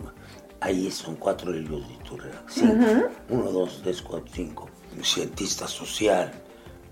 Ahí 0.61 0.91
son 0.91 1.15
cuatro 1.15 1.51
libros 1.51 1.87
de 1.87 1.93
Iturriaga. 1.95 2.43
Cinco. 2.49 2.85
Uno, 3.29 3.51
dos, 3.51 3.79
tres, 3.81 4.01
cuatro, 4.01 4.27
cinco. 4.33 4.69
Un 4.97 5.03
cientista 5.03 5.67
social, 5.67 6.31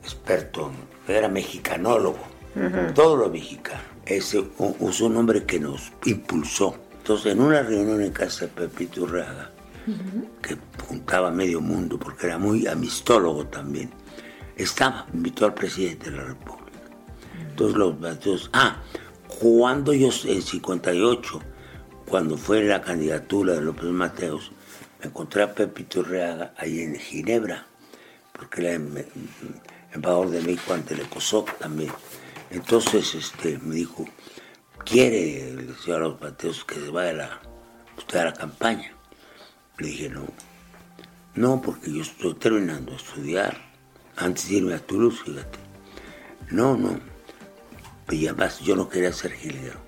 experto, 0.03 0.71
era 1.07 1.27
mexicanólogo. 1.27 2.19
Todo 2.95 3.15
lo 3.17 3.29
mexicano. 3.29 3.81
Ese 4.05 4.43
usó 4.79 5.05
un 5.07 5.13
nombre 5.15 5.43
que 5.45 5.59
nos 5.59 5.91
impulsó. 6.05 6.75
Entonces, 6.99 7.33
en 7.33 7.41
una 7.41 7.61
reunión 7.61 8.01
en 8.01 8.11
casa 8.11 8.45
de 8.45 8.51
Pepe 8.51 8.85
Iturriaga, 8.85 9.51
que 10.41 10.57
juntaba 10.87 11.29
medio 11.29 11.61
mundo, 11.61 11.99
porque 11.99 12.25
era 12.25 12.37
muy 12.37 12.65
amistólogo 12.67 13.45
también, 13.47 13.91
estaba, 14.57 15.07
invitó 15.13 15.45
al 15.45 15.53
presidente 15.53 16.09
de 16.09 16.17
la 16.17 16.23
República. 16.23 16.79
Entonces 17.39 17.77
los 17.77 17.99
Mateos, 17.99 18.49
ah, 18.53 18.81
cuando 19.39 19.93
yo 19.93 20.09
en 20.25 20.41
58, 20.41 21.41
cuando 22.07 22.37
fue 22.37 22.63
la 22.63 22.81
candidatura 22.81 23.53
de 23.53 23.61
López 23.61 23.85
Mateos, 23.85 24.51
me 24.99 25.07
encontré 25.07 25.43
a 25.43 25.53
Pepito 25.53 26.03
Reaga 26.03 26.53
ahí 26.57 26.81
en 26.81 26.95
Ginebra, 26.95 27.67
porque 28.31 28.61
era 28.61 28.73
em- 28.73 29.05
embajador 29.93 30.29
de 30.31 30.41
México 30.41 30.73
ante 30.73 30.93
el 30.95 31.01
ECOSOC 31.01 31.57
también. 31.59 31.91
Entonces 32.49 33.13
este, 33.13 33.59
me 33.59 33.75
dijo, 33.75 34.05
¿quiere 34.85 35.49
el 35.49 35.75
señor 35.77 36.01
López 36.01 36.31
Mateos 36.31 36.65
que 36.65 36.75
se 36.75 36.89
vaya 36.89 37.13
la, 37.13 37.41
usted 37.97 38.19
a 38.19 38.25
la 38.25 38.33
campaña? 38.33 38.93
Le 39.77 39.87
dije, 39.87 40.09
no, 40.09 40.25
no, 41.35 41.61
porque 41.61 41.91
yo 41.91 42.01
estoy 42.01 42.33
terminando 42.35 42.91
de 42.91 42.97
estudiar 42.97 43.66
antes 44.17 44.49
de 44.49 44.55
irme 44.55 44.73
a 44.73 44.79
Toulouse, 44.79 45.21
fíjate. 45.23 45.59
No, 46.51 46.75
no. 46.77 46.99
Y 48.09 48.27
además 48.27 48.59
yo 48.59 48.75
no 48.75 48.87
quería 48.89 49.11
ser 49.13 49.31
jilguero. 49.33 49.79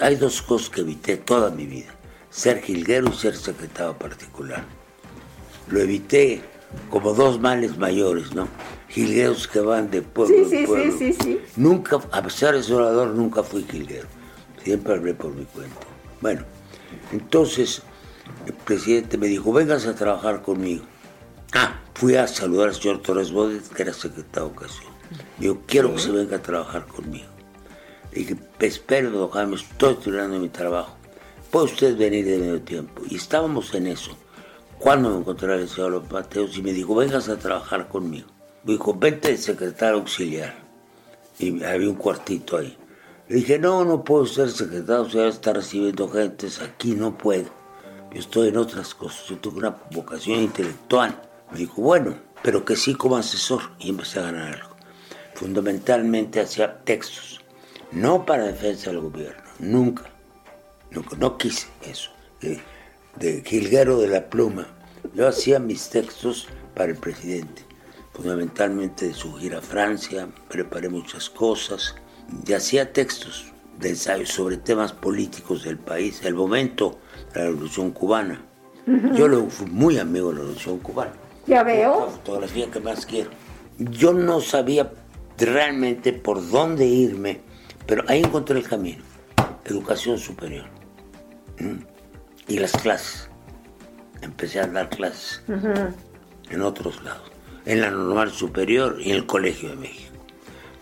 Hay 0.00 0.16
dos 0.16 0.42
cosas 0.42 0.70
que 0.70 0.80
evité 0.82 1.16
toda 1.16 1.50
mi 1.50 1.66
vida. 1.66 1.94
Ser 2.30 2.60
jilguero 2.62 3.10
y 3.10 3.12
ser 3.16 3.36
secretario 3.36 3.96
particular. 3.96 4.64
Lo 5.68 5.80
evité 5.80 6.42
como 6.90 7.12
dos 7.14 7.40
males 7.40 7.76
mayores, 7.78 8.34
¿no? 8.34 8.48
Jilgueros 8.88 9.46
que 9.48 9.60
van 9.60 9.90
de 9.90 10.02
pueblo 10.02 10.34
Sí, 10.36 10.42
en 10.42 10.50
sí, 10.50 10.56
sí, 10.58 10.66
pueblo. 10.66 10.98
sí, 10.98 11.12
sí. 11.12 11.40
Nunca, 11.56 12.00
a 12.12 12.22
pesar 12.22 12.54
de 12.54 12.62
ser 12.62 12.74
orador, 12.76 13.08
nunca 13.14 13.42
fui 13.42 13.64
jilguero. 13.68 14.08
Siempre 14.64 14.94
hablé 14.94 15.14
por 15.14 15.32
mi 15.34 15.44
cuenta. 15.44 15.76
Bueno, 16.20 16.42
entonces 17.12 17.82
el 18.46 18.52
presidente 18.52 19.16
me 19.16 19.26
dijo, 19.28 19.52
vengas 19.52 19.86
a 19.86 19.94
trabajar 19.94 20.42
conmigo. 20.42 20.84
Ah, 21.52 21.80
fui 21.94 22.14
a 22.14 22.28
saludar 22.28 22.68
al 22.68 22.74
señor 22.74 23.02
Torres 23.02 23.32
Bodet, 23.32 23.66
que 23.68 23.82
era 23.82 23.92
secretario 23.92 24.48
de 24.48 24.54
Educación. 24.54 24.92
Digo, 25.38 25.62
quiero 25.66 25.92
que 25.92 26.00
se 26.00 26.12
venga 26.12 26.36
a 26.36 26.42
trabajar 26.42 26.86
conmigo. 26.86 27.26
Le 28.12 28.20
dije, 28.20 28.36
espero, 28.60 29.10
don 29.10 29.30
Jaime, 29.30 29.56
estoy 29.56 29.94
terminando 29.96 30.38
mi 30.38 30.48
trabajo. 30.48 30.96
¿Puede 31.50 31.66
usted 31.66 31.96
venir 31.96 32.24
de 32.24 32.38
medio 32.38 32.62
tiempo? 32.62 33.02
Y 33.08 33.16
estábamos 33.16 33.74
en 33.74 33.88
eso. 33.88 34.16
Cuando 34.78 35.10
me 35.10 35.18
encontré 35.18 35.52
el 35.54 35.68
señor 35.68 35.90
López 35.90 36.12
Mateos 36.12 36.56
y 36.56 36.62
me 36.62 36.72
dijo, 36.72 36.94
vengas 36.94 37.28
a 37.28 37.36
trabajar 37.36 37.88
conmigo. 37.88 38.28
Me 38.62 38.74
dijo, 38.74 38.94
vente 38.94 39.30
de 39.30 39.36
secretario 39.36 39.96
auxiliar. 39.96 40.54
Y 41.40 41.64
había 41.64 41.88
un 41.88 41.96
cuartito 41.96 42.58
ahí. 42.58 42.76
Le 43.28 43.36
dije, 43.36 43.58
no, 43.58 43.84
no 43.84 44.04
puedo 44.04 44.24
ser 44.26 44.50
secretario 44.50 45.02
auxiliar, 45.02 45.28
está 45.28 45.52
recibiendo 45.52 46.08
gentes, 46.08 46.60
aquí 46.60 46.92
no 46.92 47.18
puedo. 47.18 47.50
Yo 48.12 48.20
estoy 48.20 48.48
en 48.48 48.56
otras 48.56 48.94
cosas, 48.94 49.26
yo 49.26 49.38
tengo 49.38 49.58
una 49.58 49.76
vocación 49.90 50.40
intelectual. 50.40 51.29
Me 51.52 51.58
dijo, 51.58 51.82
bueno, 51.82 52.16
pero 52.42 52.64
que 52.64 52.76
sí 52.76 52.94
como 52.94 53.16
asesor. 53.16 53.62
Y 53.78 53.90
empecé 53.90 54.18
a 54.18 54.22
ganar 54.22 54.54
algo. 54.54 54.76
Fundamentalmente 55.34 56.40
hacía 56.40 56.80
textos, 56.84 57.40
no 57.92 58.26
para 58.26 58.44
defensa 58.44 58.90
del 58.90 59.00
gobierno, 59.00 59.42
nunca. 59.58 60.04
Nunca, 60.90 61.16
no 61.16 61.38
quise 61.38 61.68
eso. 61.82 62.10
De, 62.40 62.60
de 63.16 63.42
jilguero 63.46 63.98
de 64.00 64.08
la 64.08 64.28
pluma. 64.28 64.66
Yo 65.14 65.26
hacía 65.26 65.58
mis 65.58 65.88
textos 65.88 66.48
para 66.74 66.92
el 66.92 66.98
presidente, 66.98 67.64
fundamentalmente 68.12 69.08
de 69.08 69.14
su 69.14 69.32
gira 69.34 69.58
a 69.58 69.62
Francia, 69.62 70.28
preparé 70.48 70.88
muchas 70.88 71.30
cosas 71.30 71.94
y 72.46 72.52
hacía 72.52 72.92
textos 72.92 73.52
de 73.78 73.90
ensayos 73.90 74.28
sobre 74.28 74.58
temas 74.58 74.92
políticos 74.92 75.64
del 75.64 75.78
país, 75.78 76.20
el 76.24 76.34
momento 76.34 76.98
de 77.32 77.40
la 77.40 77.46
revolución 77.46 77.92
cubana. 77.92 78.44
Yo 79.14 79.28
luego 79.28 79.48
fui 79.48 79.66
muy 79.70 79.98
amigo 79.98 80.28
de 80.28 80.34
la 80.34 80.40
revolución 80.40 80.78
cubana. 80.78 81.12
Ya 81.50 81.56
La 81.56 81.62
veo. 81.64 82.08
fotografía 82.10 82.70
que 82.70 82.78
más 82.78 83.04
quiero. 83.04 83.30
Yo 83.78 84.12
no 84.12 84.40
sabía 84.40 84.92
realmente 85.36 86.12
por 86.12 86.48
dónde 86.48 86.86
irme, 86.86 87.40
pero 87.86 88.04
ahí 88.06 88.20
encontré 88.20 88.56
el 88.58 88.68
camino. 88.68 89.02
Educación 89.64 90.16
superior. 90.18 90.66
¿Mm? 91.58 91.82
Y 92.46 92.58
las 92.58 92.72
clases. 92.72 93.28
Empecé 94.22 94.60
a 94.60 94.66
dar 94.68 94.88
clases 94.90 95.42
en 96.50 96.62
otros 96.62 97.02
lados. 97.02 97.30
En 97.64 97.80
la 97.80 97.90
normal 97.90 98.30
superior 98.30 98.98
y 99.00 99.10
en 99.10 99.16
el 99.16 99.26
Colegio 99.26 99.70
de 99.70 99.76
México. 99.76 100.12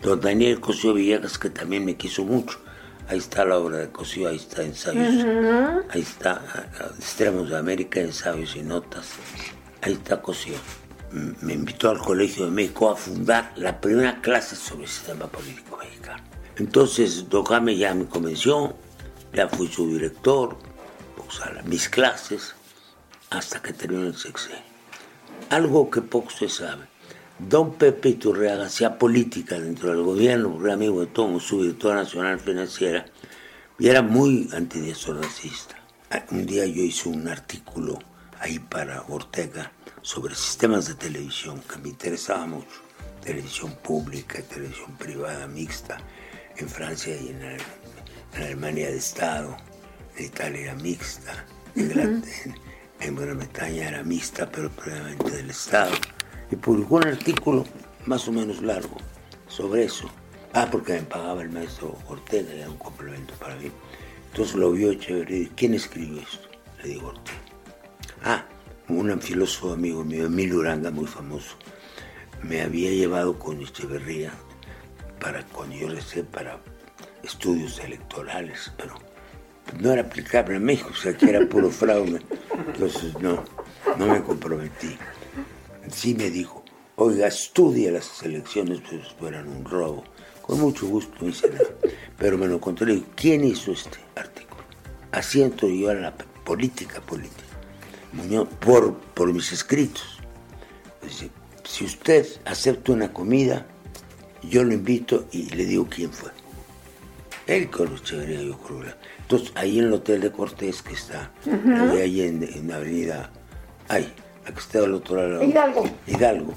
Don 0.03 0.19
Daniel 0.21 0.59
Cosío 0.59 0.93
Villegas, 0.93 1.37
que 1.39 1.49
también 1.49 1.83
me 1.83 1.95
quiso 1.95 2.23
mucho. 2.23 2.59
Ahí 3.07 3.17
está 3.17 3.43
la 3.43 3.57
obra 3.57 3.77
de 3.77 3.89
Cosío, 3.89 4.29
ahí 4.29 4.35
está 4.35 4.61
ensayos. 4.61 5.25
Ahí 5.89 6.01
está 6.01 6.41
Extremos 6.97 7.49
de 7.49 7.57
América, 7.57 7.99
ensayos 8.01 8.55
y 8.55 8.61
notas. 8.61 9.07
Cosío. 10.21 10.55
M- 11.11 11.35
Me 11.41 11.53
invitó 11.53 11.89
al 11.89 11.99
Colegio 11.99 12.45
de 12.45 12.51
México 12.51 12.89
a 12.89 12.95
fundar 12.95 13.51
la 13.55 13.79
primera 13.79 14.21
clase 14.21 14.55
sobre 14.55 14.83
el 14.83 14.89
sistema 14.89 15.27
político 15.27 15.77
mexicano. 15.77 16.23
Entonces, 16.57 17.29
Don 17.29 17.43
Jaime 17.45 17.77
ya 17.77 17.93
me 17.93 18.05
convenció, 18.05 18.75
ya 19.33 19.47
fui 19.47 19.67
su 19.67 19.87
director, 19.87 20.57
a 21.43 21.61
mis 21.63 21.87
clases 21.89 22.55
hasta 23.29 23.61
que 23.61 23.71
terminó 23.73 24.07
el 24.07 24.15
sexenio. 24.17 24.57
Algo 25.49 25.89
que 25.89 26.01
poco 26.01 26.29
se 26.31 26.49
sabe. 26.49 26.85
Don 27.37 27.75
Pepe 27.75 28.09
Iturriaga 28.09 28.65
hacía 28.65 28.97
política 28.97 29.59
dentro 29.59 29.89
del 29.89 30.03
gobierno, 30.03 30.59
era 30.61 30.73
amigo 30.73 30.99
de 30.99 31.07
todo, 31.07 31.39
su 31.39 31.61
directora 31.61 31.95
nacional 31.95 32.39
financiera, 32.39 33.05
y 33.77 33.87
era 33.87 34.01
muy 34.01 34.49
antidiesornacista. 34.51 35.75
Ah, 36.11 36.25
un 36.31 36.45
día 36.45 36.65
yo 36.65 36.81
hice 36.81 37.07
un 37.07 37.27
artículo 37.27 37.99
ahí 38.39 38.59
para 38.59 39.03
Ortega 39.07 39.71
sobre 40.01 40.35
sistemas 40.35 40.87
de 40.87 40.95
televisión 40.95 41.61
que 41.61 41.77
me 41.79 41.89
interesaba 41.89 42.45
mucho. 42.45 42.81
Televisión 43.23 43.75
pública, 43.83 44.41
televisión 44.43 44.95
privada 44.97 45.47
mixta, 45.47 45.97
en 46.57 46.69
Francia 46.69 47.15
y 47.15 47.29
en, 47.29 47.57
Alemania 48.35 48.89
de 48.89 48.97
Estado, 48.97 49.57
en 50.15 50.25
Italia 50.25 50.61
era 50.61 50.75
mixta, 50.75 51.45
en, 51.75 52.23
en 53.01 53.15
Gran 53.15 53.37
Bretaña 53.37 53.87
era 53.87 54.03
mixta, 54.03 54.49
pero 54.49 54.69
previamente 54.69 55.31
del 55.31 55.49
Estado. 55.49 55.91
Y 56.51 56.55
publicó 56.55 56.95
un 56.95 57.07
artículo 57.07 57.65
más 58.05 58.27
o 58.27 58.31
menos 58.31 58.61
largo 58.61 58.97
sobre 59.47 59.83
eso. 59.83 60.09
Ah, 60.53 60.67
porque 60.71 60.93
me 60.93 61.01
pagaba 61.01 61.41
el 61.41 61.49
maestro 61.49 61.97
Ortega, 62.07 62.51
era 62.53 62.69
un 62.69 62.77
complemento 62.77 63.33
para 63.35 63.55
mí. 63.55 63.71
Entonces 64.31 64.55
lo 64.55 64.71
vio 64.71 64.91
Echeverría. 64.91 65.49
¿Quién 65.55 65.73
escribió 65.73 66.21
esto? 66.21 66.47
Le 66.81 66.89
digo 66.89 67.09
Ortega. 67.09 67.48
Ah, 68.23 68.45
un 68.89 69.21
filósofo 69.21 69.73
amigo 69.73 70.03
mío, 70.03 70.25
Emilio 70.25 70.57
Uranga, 70.57 70.91
muy 70.91 71.05
famoso, 71.05 71.55
me 72.43 72.61
había 72.61 72.91
llevado 72.91 73.39
con 73.39 73.61
Echeverría 73.61 74.31
para, 75.19 75.43
cuando 75.45 75.75
yo 75.75 75.89
le 75.89 76.01
para 76.23 76.59
estudios 77.23 77.79
electorales, 77.79 78.71
pero 78.77 78.95
no 79.79 79.91
era 79.91 80.01
aplicable 80.01 80.57
a 80.57 80.59
México, 80.59 80.89
o 80.91 80.95
sea 80.95 81.15
que 81.15 81.29
era 81.29 81.45
puro 81.47 81.69
fraude. 81.69 82.21
Entonces 82.67 83.17
no, 83.19 83.43
no 83.97 84.07
me 84.07 84.21
comprometí. 84.21 84.97
Sí 85.89 86.15
me 86.15 86.29
dijo, 86.29 86.63
oiga, 86.95 87.27
estudia 87.27 87.91
las 87.91 88.21
elecciones, 88.23 88.81
pues 88.89 89.07
fueran 89.19 89.47
un 89.47 89.63
robo. 89.63 90.03
Con 90.41 90.59
mucho 90.59 90.87
gusto 90.87 91.27
hice 91.27 91.49
nada. 91.49 91.69
Pero 92.17 92.37
me 92.37 92.47
lo 92.47 92.59
le 92.79 92.93
digo, 92.93 93.05
¿quién 93.15 93.43
hizo 93.43 93.71
este 93.71 93.99
artículo? 94.15 94.63
Asiento 95.11 95.69
yo 95.69 95.89
a 95.89 95.93
la 95.93 96.13
política 96.43 96.99
política. 97.01 97.48
Muñoz, 98.13 98.47
por, 98.59 98.95
por 99.13 99.31
mis 99.33 99.51
escritos. 99.51 100.19
Dice, 101.03 101.29
si 101.63 101.85
usted 101.85 102.25
acepta 102.45 102.91
una 102.91 103.13
comida, 103.13 103.65
yo 104.43 104.63
lo 104.63 104.73
invito 104.73 105.25
y 105.31 105.49
le 105.49 105.65
digo 105.65 105.87
quién 105.89 106.11
fue. 106.11 106.31
Él 107.47 107.69
con 107.69 107.89
los 107.89 108.03
yo 108.03 108.19
creo. 108.59 108.93
Entonces, 109.21 109.51
ahí 109.55 109.79
en 109.79 109.85
el 109.85 109.93
Hotel 109.93 110.21
de 110.21 110.31
Cortés, 110.31 110.81
que 110.81 110.93
está, 110.93 111.31
ahí, 111.91 112.21
en, 112.21 112.67
la 112.67 112.75
avenida, 112.75 113.31
ahí, 113.87 114.13
la 114.45 114.53
que 114.53 114.59
está 114.59 114.79
al 114.79 114.93
otro 114.93 115.15
lado. 115.15 115.43
Hidalgo. 115.43 115.83
Hidalgo. 116.05 116.53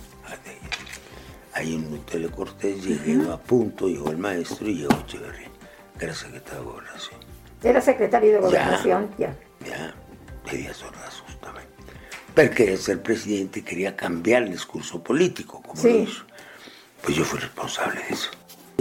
Ahí 1.54 1.74
en 1.74 1.86
el 1.86 1.94
Hotel 1.94 2.22
de 2.22 2.28
Cortés 2.30 2.84
llegué 2.84 3.30
a 3.30 3.36
punto, 3.36 3.88
llegó 3.88 4.10
el 4.10 4.18
maestro 4.18 4.68
y 4.68 4.76
llegó 4.76 4.94
Echeverría, 5.00 5.48
que 5.98 6.04
era 6.04 6.14
secretario 6.14 6.60
de 6.60 6.66
Gobernación. 6.66 7.20
Era 7.62 7.80
secretario 7.80 8.32
de 8.32 8.40
Gobernación, 8.40 9.10
ya. 9.18 9.36
Ya, 9.66 9.94
pedía 10.44 10.70
Ordaz 10.70 11.21
quería 12.34 12.76
ser 12.76 13.02
presidente 13.02 13.60
y 13.60 13.62
quería 13.62 13.96
cambiar 13.96 14.44
el 14.44 14.52
discurso 14.52 15.02
político, 15.02 15.62
como 15.62 15.82
lo 15.82 15.88
hizo. 15.88 16.24
Pues 17.02 17.16
yo 17.16 17.24
fui 17.24 17.38
responsable 17.38 18.00
de 18.08 18.14
eso. 18.14 18.30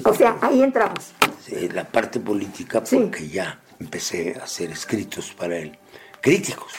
O 0.03 0.13
sea, 0.13 0.37
ahí 0.41 0.61
entramos. 0.61 1.11
Sí, 1.43 1.69
la 1.69 1.83
parte 1.83 2.19
política, 2.19 2.83
porque 2.83 3.27
ya 3.27 3.59
empecé 3.79 4.37
a 4.39 4.43
hacer 4.43 4.71
escritos 4.71 5.33
para 5.33 5.57
él, 5.57 5.77
críticos. 6.21 6.73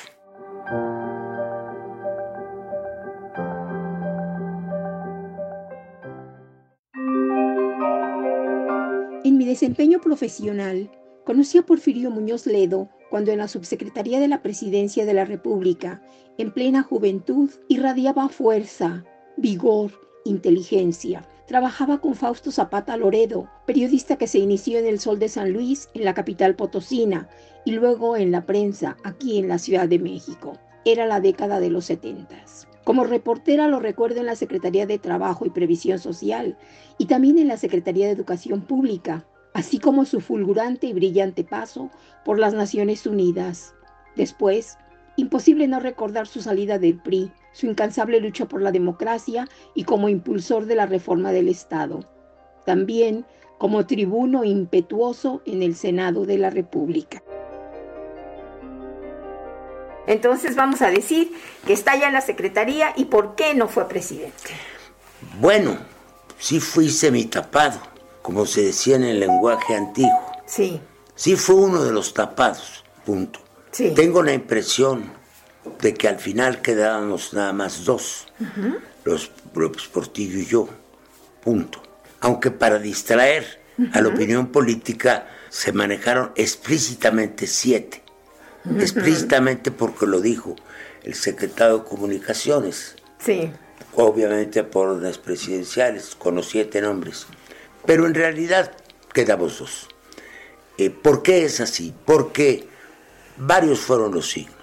En 9.25 9.39
mi 9.39 9.45
desempeño 9.45 10.01
profesional, 10.01 10.91
conocí 11.25 11.59
a 11.59 11.63
Porfirio 11.63 12.11
Muñoz 12.11 12.47
Ledo 12.47 12.89
cuando 13.13 13.31
en 13.31 13.37
la 13.37 13.47
Subsecretaría 13.47 14.21
de 14.21 14.29
la 14.29 14.41
Presidencia 14.41 15.05
de 15.05 15.13
la 15.13 15.27
República, 15.27 16.01
en 16.39 16.51
plena 16.51 16.83
juventud, 16.83 17.51
irradiaba 17.69 18.31
fuerza, 18.31 19.05
vigor, 19.37 19.91
inteligencia, 20.25 21.29
Trabajaba 21.47 22.01
con 22.01 22.15
Fausto 22.15 22.51
Zapata 22.51 22.97
Loredo, 22.97 23.51
periodista 23.67 24.17
que 24.17 24.27
se 24.27 24.39
inició 24.39 24.79
en 24.79 24.87
El 24.87 24.99
Sol 24.99 25.19
de 25.19 25.29
San 25.29 25.53
Luis, 25.53 25.91
en 25.93 26.07
la 26.07 26.15
capital 26.15 26.55
potosina, 26.55 27.29
y 27.67 27.73
luego 27.73 28.17
en 28.17 28.33
la 28.33 28.47
prensa, 28.47 28.97
aquí 29.05 29.39
en 29.39 29.49
la 29.49 29.59
Ciudad 29.59 29.87
de 29.87 29.99
México. 29.99 30.55
Era 30.87 31.05
la 31.05 31.21
década 31.21 31.61
de 31.61 31.69
los 31.69 31.85
setentas. 31.85 32.67
Como 32.85 33.05
reportera 33.05 33.69
lo 33.69 33.79
recuerdo 33.81 34.21
en 34.21 34.27
la 34.27 34.37
Secretaría 34.37 34.87
de 34.87 34.99
Trabajo 34.99 35.45
y 35.45 35.51
Previsión 35.51 35.99
Social 35.99 36.57
y 36.97 37.05
también 37.05 37.37
en 37.37 37.49
la 37.49 37.59
Secretaría 37.59 38.07
de 38.07 38.13
Educación 38.13 38.63
Pública, 38.63 39.27
así 39.55 39.79
como 39.79 40.05
su 40.05 40.21
fulgurante 40.21 40.87
y 40.87 40.93
brillante 40.93 41.45
paso 41.45 41.91
por 42.25 42.39
las 42.39 42.55
Naciones 42.55 43.07
Unidas. 43.07 43.75
Después, 44.17 44.79
imposible 45.17 45.67
no 45.69 45.81
recordar 45.81 46.27
su 46.27 46.41
salida 46.41 46.79
del 46.79 46.99
PRI, 46.99 47.33
su 47.53 47.67
incansable 47.67 48.21
lucha 48.21 48.47
por 48.47 48.63
la 48.63 48.73
democracia 48.73 49.47
y 49.75 49.85
como 49.85 50.09
impulsor 50.09 50.67
de 50.67 50.77
la 50.77 50.87
reforma 50.87 51.33
del 51.33 51.49
Estado. 51.49 52.09
También 52.65 53.27
como 53.59 53.87
tribuno 53.87 54.45
impetuoso 54.45 55.43
en 55.47 55.63
el 55.63 55.77
Senado 55.77 56.27
de 56.27 56.39
la 56.39 56.51
República. 56.51 57.23
Entonces 60.07 60.57
vamos 60.57 60.83
a 60.83 60.91
decir 60.91 61.31
que 61.65 61.73
está 61.73 61.97
ya 61.97 62.09
en 62.09 62.15
la 62.15 62.21
Secretaría 62.21 62.93
y 62.97 63.05
por 63.05 63.37
qué 63.37 63.55
no 63.55 63.69
fue 63.69 63.89
presidente. 63.89 64.51
Bueno, 65.41 65.77
sí 66.39 66.59
fui 66.59 66.89
semitapado, 66.89 67.81
como 68.23 68.47
se 68.47 68.63
decía 68.63 68.97
en 68.97 69.05
el 69.05 69.21
lenguaje 69.21 69.75
antiguo. 69.75 70.33
Sí. 70.47 70.81
Sí 71.15 71.37
fue 71.37 71.57
uno 71.57 71.85
de 71.85 71.93
los 71.93 72.15
tapados, 72.15 72.85
punto. 73.05 73.41
Sí. 73.71 73.93
Tengo 73.95 74.23
la 74.23 74.33
impresión 74.33 75.13
de 75.81 75.95
que 75.95 76.09
al 76.09 76.19
final 76.19 76.63
quedábamos 76.63 77.33
nada 77.35 77.53
más 77.53 77.85
dos, 77.85 78.27
los 79.05 79.31
López 79.55 79.87
Portillo 79.89 80.39
y 80.39 80.47
yo, 80.47 80.69
punto. 81.43 81.83
Aunque 82.21 82.51
para 82.51 82.79
distraer 82.79 83.61
a 83.93 84.01
la 84.01 84.09
opinión 84.09 84.49
política 84.49 85.29
se 85.49 85.73
manejaron 85.73 86.33
explícitamente 86.37 87.47
siete, 87.47 88.03
explícitamente 88.79 89.71
porque 89.71 90.07
lo 90.07 90.21
dijo 90.21 90.57
el 91.03 91.15
secretario 91.15 91.79
de 91.79 91.85
Comunicaciones. 91.85 92.97
Sí. 93.19 93.51
Obviamente 93.95 94.65
por 94.65 94.89
órdenes 94.89 95.19
presidenciales, 95.19 96.15
con 96.15 96.35
los 96.35 96.49
siete 96.49 96.81
nombres. 96.81 97.27
Pero 97.87 98.07
en 98.07 98.15
realidad 98.15 98.73
quedamos 99.13 99.59
dos. 99.59 99.89
Eh, 100.79 100.91
¿Por 100.91 101.23
qué 101.23 101.45
es 101.45 101.61
así? 101.61 101.95
Porque 102.05 102.69
varios 103.37 103.81
fueron 103.81 104.15
los 104.15 104.31
signos. 104.31 104.57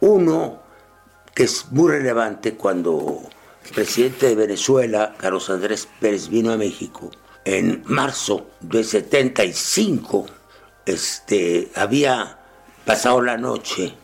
Uno, 0.00 0.62
que 1.34 1.44
es 1.44 1.66
muy 1.70 1.90
relevante 1.90 2.54
cuando 2.54 3.20
el 3.64 3.70
presidente 3.72 4.28
de 4.28 4.34
Venezuela, 4.34 5.14
Carlos 5.18 5.50
Andrés 5.50 5.88
Pérez, 6.00 6.28
vino 6.28 6.52
a 6.52 6.56
México, 6.56 7.10
en 7.44 7.82
marzo 7.86 8.50
de 8.60 8.84
75, 8.84 10.26
este, 10.86 11.70
había 11.74 12.38
pasado 12.84 13.20
la 13.20 13.36
noche 13.36 13.94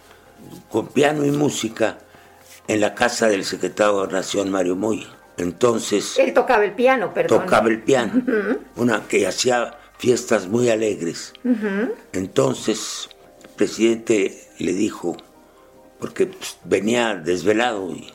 con 0.69 0.89
piano 0.89 1.25
y 1.25 1.31
música 1.31 1.99
en 2.69 2.81
la 2.81 2.95
casa 2.95 3.29
del 3.29 3.45
secretario 3.45 4.07
de 4.07 4.13
Nación 4.13 4.51
Mario 4.51 4.77
Moy. 4.77 5.07
Entonces... 5.37 6.19
Él 6.19 6.33
tocaba 6.33 6.65
el 6.65 6.73
piano, 6.73 7.13
perdón. 7.13 7.43
Tocaba 7.43 7.69
el 7.69 7.83
piano, 7.83 8.23
una 8.77 9.07
que 9.07 9.27
hacía 9.27 9.77
fiestas 9.99 10.47
muy 10.47 10.71
alegres. 10.71 11.33
Entonces, 12.13 13.09
el 13.43 13.51
presidente 13.51 14.49
le 14.59 14.73
dijo, 14.73 15.17
porque 15.99 16.27
pues, 16.27 16.59
venía 16.65 17.15
desvelado. 17.15 17.91
Y, 17.91 18.13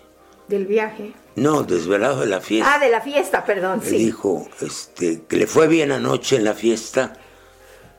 ¿Del 0.48 0.66
viaje? 0.66 1.14
No, 1.36 1.64
desvelado 1.64 2.22
de 2.22 2.28
la 2.28 2.42
fiesta. 2.42 2.76
Ah, 2.76 2.80
de 2.80 2.90
la 2.90 3.02
fiesta, 3.02 3.46
perdón, 3.46 3.82
sí. 3.84 3.98
dijo 3.98 4.48
este, 4.62 5.24
que 5.28 5.38
le 5.38 5.48
fue 5.48 5.68
bien 5.68 5.92
anoche 5.92 6.36
en 6.36 6.44
la 6.44 6.54
fiesta. 6.54 7.14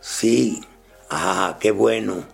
Sí, 0.01 0.61
ah, 1.11 1.57
qué 1.61 1.71
bueno. 1.71 2.25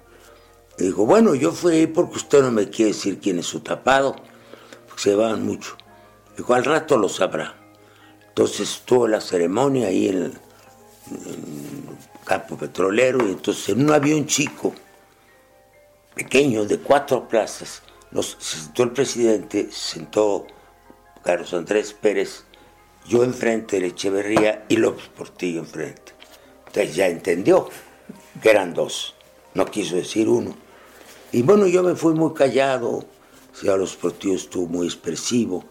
dijo, 0.78 1.06
bueno, 1.06 1.34
yo 1.34 1.52
fui 1.52 1.86
porque 1.86 2.16
usted 2.16 2.42
no 2.42 2.50
me 2.50 2.68
quiere 2.68 2.92
decir 2.92 3.18
quién 3.20 3.38
es 3.38 3.46
su 3.46 3.60
tapado, 3.60 4.16
porque 4.86 5.02
se 5.02 5.14
van 5.14 5.44
mucho. 5.44 5.76
Dijo, 6.36 6.54
al 6.54 6.64
rato 6.64 6.98
lo 6.98 7.08
sabrá. 7.08 7.54
Entonces 8.28 8.70
estuvo 8.70 9.08
la 9.08 9.20
ceremonia 9.20 9.88
ahí 9.88 10.08
en 10.08 10.22
el, 10.24 10.32
campo 12.24 12.56
petrolero 12.56 13.26
y 13.26 13.30
entonces 13.30 13.68
en 13.68 13.84
un 13.84 13.92
avión 13.92 14.26
chico 14.26 14.74
pequeño 16.14 16.64
de 16.64 16.78
cuatro 16.78 17.28
plazas. 17.28 17.82
Nos 18.10 18.36
sentó 18.40 18.82
el 18.82 18.90
presidente, 18.90 19.68
sentó 19.70 20.46
Carlos 21.22 21.54
Andrés 21.54 21.92
Pérez, 21.92 22.44
yo 23.06 23.22
enfrente 23.22 23.80
de 23.80 23.88
Echeverría 23.88 24.64
y 24.68 24.76
López 24.76 25.08
Portillo 25.08 25.60
enfrente. 25.60 26.12
Entonces 26.66 26.96
ya 26.96 27.06
entendió 27.06 27.68
que 28.42 28.50
eran 28.50 28.74
dos, 28.74 29.14
no 29.54 29.66
quiso 29.66 29.96
decir 29.96 30.28
uno. 30.28 30.54
Y 31.32 31.42
bueno, 31.42 31.66
yo 31.66 31.82
me 31.82 31.94
fui 31.94 32.14
muy 32.14 32.34
callado, 32.34 33.04
a 33.62 33.76
los 33.76 33.96
partidos 33.96 34.42
estuvo 34.42 34.66
muy 34.66 34.86
expresivo, 34.86 35.64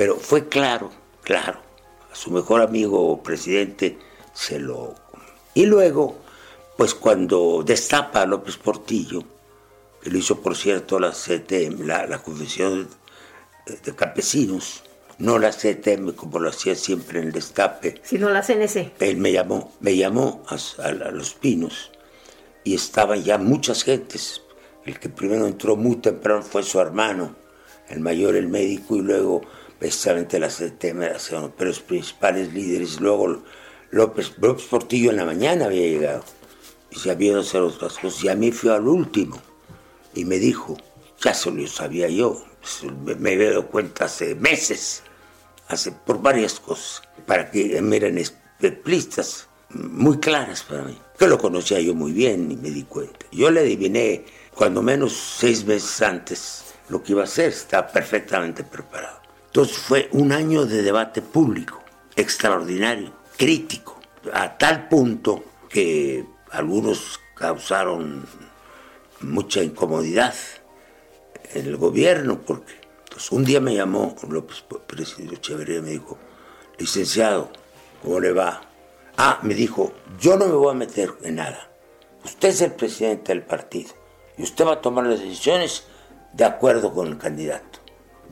pero 0.00 0.16
fue 0.16 0.48
claro, 0.48 0.90
claro. 1.22 1.60
A 2.10 2.14
su 2.14 2.30
mejor 2.30 2.62
amigo 2.62 3.22
presidente 3.22 3.98
se 4.32 4.58
lo... 4.58 4.94
Y 5.52 5.66
luego, 5.66 6.16
pues 6.78 6.94
cuando 6.94 7.62
destapa 7.62 8.22
a 8.22 8.24
López 8.26 8.56
Portillo, 8.56 9.22
que 10.00 10.08
lo 10.08 10.16
hizo 10.16 10.40
por 10.40 10.56
cierto 10.56 10.98
la 10.98 11.10
CTM, 11.10 11.86
la, 11.86 12.06
la 12.06 12.22
Confesión 12.22 12.88
de 13.66 13.94
Campesinos, 13.94 14.84
no 15.18 15.38
la 15.38 15.50
CTM 15.50 16.12
como 16.12 16.38
lo 16.38 16.48
hacía 16.48 16.74
siempre 16.76 17.20
en 17.20 17.26
el 17.26 17.32
destape. 17.32 18.00
Sino 18.02 18.30
la 18.30 18.40
CNC. 18.40 18.92
Él 19.00 19.18
me 19.18 19.32
llamó, 19.32 19.74
me 19.80 19.94
llamó 19.96 20.42
a, 20.48 20.92
Los 20.92 21.34
Pinos 21.34 21.90
y 22.64 22.74
estaban 22.74 23.22
ya 23.22 23.36
muchas 23.36 23.82
gentes. 23.82 24.40
El 24.86 24.98
que 24.98 25.10
primero 25.10 25.46
entró 25.46 25.76
muy 25.76 25.96
temprano 25.96 26.40
fue 26.40 26.62
su 26.62 26.80
hermano, 26.80 27.36
el 27.90 28.00
mayor, 28.00 28.34
el 28.34 28.48
médico, 28.48 28.96
y 28.96 29.02
luego 29.02 29.42
precisamente 29.80 30.38
la 30.38 30.48
CTM, 30.48 31.06
pero 31.56 31.70
los 31.70 31.80
principales 31.80 32.52
líderes. 32.52 33.00
Luego 33.00 33.42
López, 33.90 34.34
López 34.38 34.66
Portillo 34.66 35.10
en 35.10 35.16
la 35.16 35.24
mañana 35.24 35.64
había 35.64 35.86
llegado 35.86 36.22
y 36.90 36.98
se 36.98 37.10
habían 37.10 37.38
hacer 37.38 37.62
otras 37.62 37.98
cosas. 37.98 38.22
Y 38.22 38.28
a 38.28 38.36
mí 38.36 38.52
fui 38.52 38.70
al 38.70 38.86
último 38.86 39.40
y 40.14 40.24
me 40.26 40.38
dijo, 40.38 40.76
ya 41.20 41.34
se 41.34 41.50
lo 41.50 41.66
sabía 41.66 42.08
yo, 42.08 42.44
me, 43.18 43.32
he 43.32 43.50
dado 43.50 43.66
cuenta 43.68 44.04
hace 44.04 44.34
meses 44.34 45.02
hace, 45.68 45.92
por 45.92 46.20
varias 46.20 46.60
cosas, 46.60 47.02
para 47.26 47.50
que 47.50 47.80
me 47.80 47.96
eran 47.96 48.18
explícitas, 48.18 49.48
muy 49.70 50.18
claras 50.18 50.64
para 50.64 50.82
mí, 50.82 50.98
que 51.16 51.28
lo 51.28 51.38
conocía 51.38 51.80
yo 51.80 51.94
muy 51.94 52.12
bien 52.12 52.50
y 52.50 52.56
me 52.56 52.70
di 52.70 52.82
cuenta. 52.82 53.24
Yo 53.30 53.50
le 53.50 53.60
adiviné, 53.60 54.24
cuando 54.54 54.82
menos 54.82 55.12
seis 55.12 55.64
meses 55.64 56.02
antes, 56.02 56.64
lo 56.88 57.02
que 57.02 57.12
iba 57.12 57.22
a 57.22 57.24
hacer, 57.24 57.50
estaba 57.50 57.86
perfectamente 57.86 58.64
preparado. 58.64 59.19
Entonces 59.50 59.78
fue 59.78 60.08
un 60.12 60.30
año 60.30 60.64
de 60.64 60.82
debate 60.82 61.22
público, 61.22 61.82
extraordinario, 62.14 63.12
crítico, 63.36 63.98
a 64.32 64.56
tal 64.56 64.88
punto 64.88 65.42
que 65.68 66.24
algunos 66.52 67.18
causaron 67.34 68.24
mucha 69.22 69.60
incomodidad 69.60 70.34
en 71.52 71.66
el 71.66 71.76
gobierno, 71.76 72.40
porque 72.42 72.74
un 73.32 73.44
día 73.44 73.60
me 73.60 73.74
llamó 73.74 74.14
López 74.28 74.64
Presidio 74.86 75.32
Echeverría 75.32 75.78
y 75.78 75.82
me 75.82 75.90
dijo, 75.90 76.16
licenciado, 76.78 77.50
¿cómo 78.02 78.20
le 78.20 78.32
va? 78.32 78.60
Ah, 79.16 79.40
me 79.42 79.54
dijo, 79.54 79.92
yo 80.20 80.36
no 80.36 80.46
me 80.46 80.54
voy 80.54 80.70
a 80.70 80.74
meter 80.74 81.12
en 81.24 81.34
nada. 81.34 81.70
Usted 82.24 82.50
es 82.50 82.60
el 82.60 82.72
presidente 82.72 83.32
del 83.32 83.42
partido 83.42 83.90
y 84.38 84.44
usted 84.44 84.64
va 84.64 84.74
a 84.74 84.80
tomar 84.80 85.06
las 85.06 85.18
decisiones 85.18 85.84
de 86.32 86.44
acuerdo 86.44 86.94
con 86.94 87.08
el 87.08 87.18
candidato. 87.18 87.69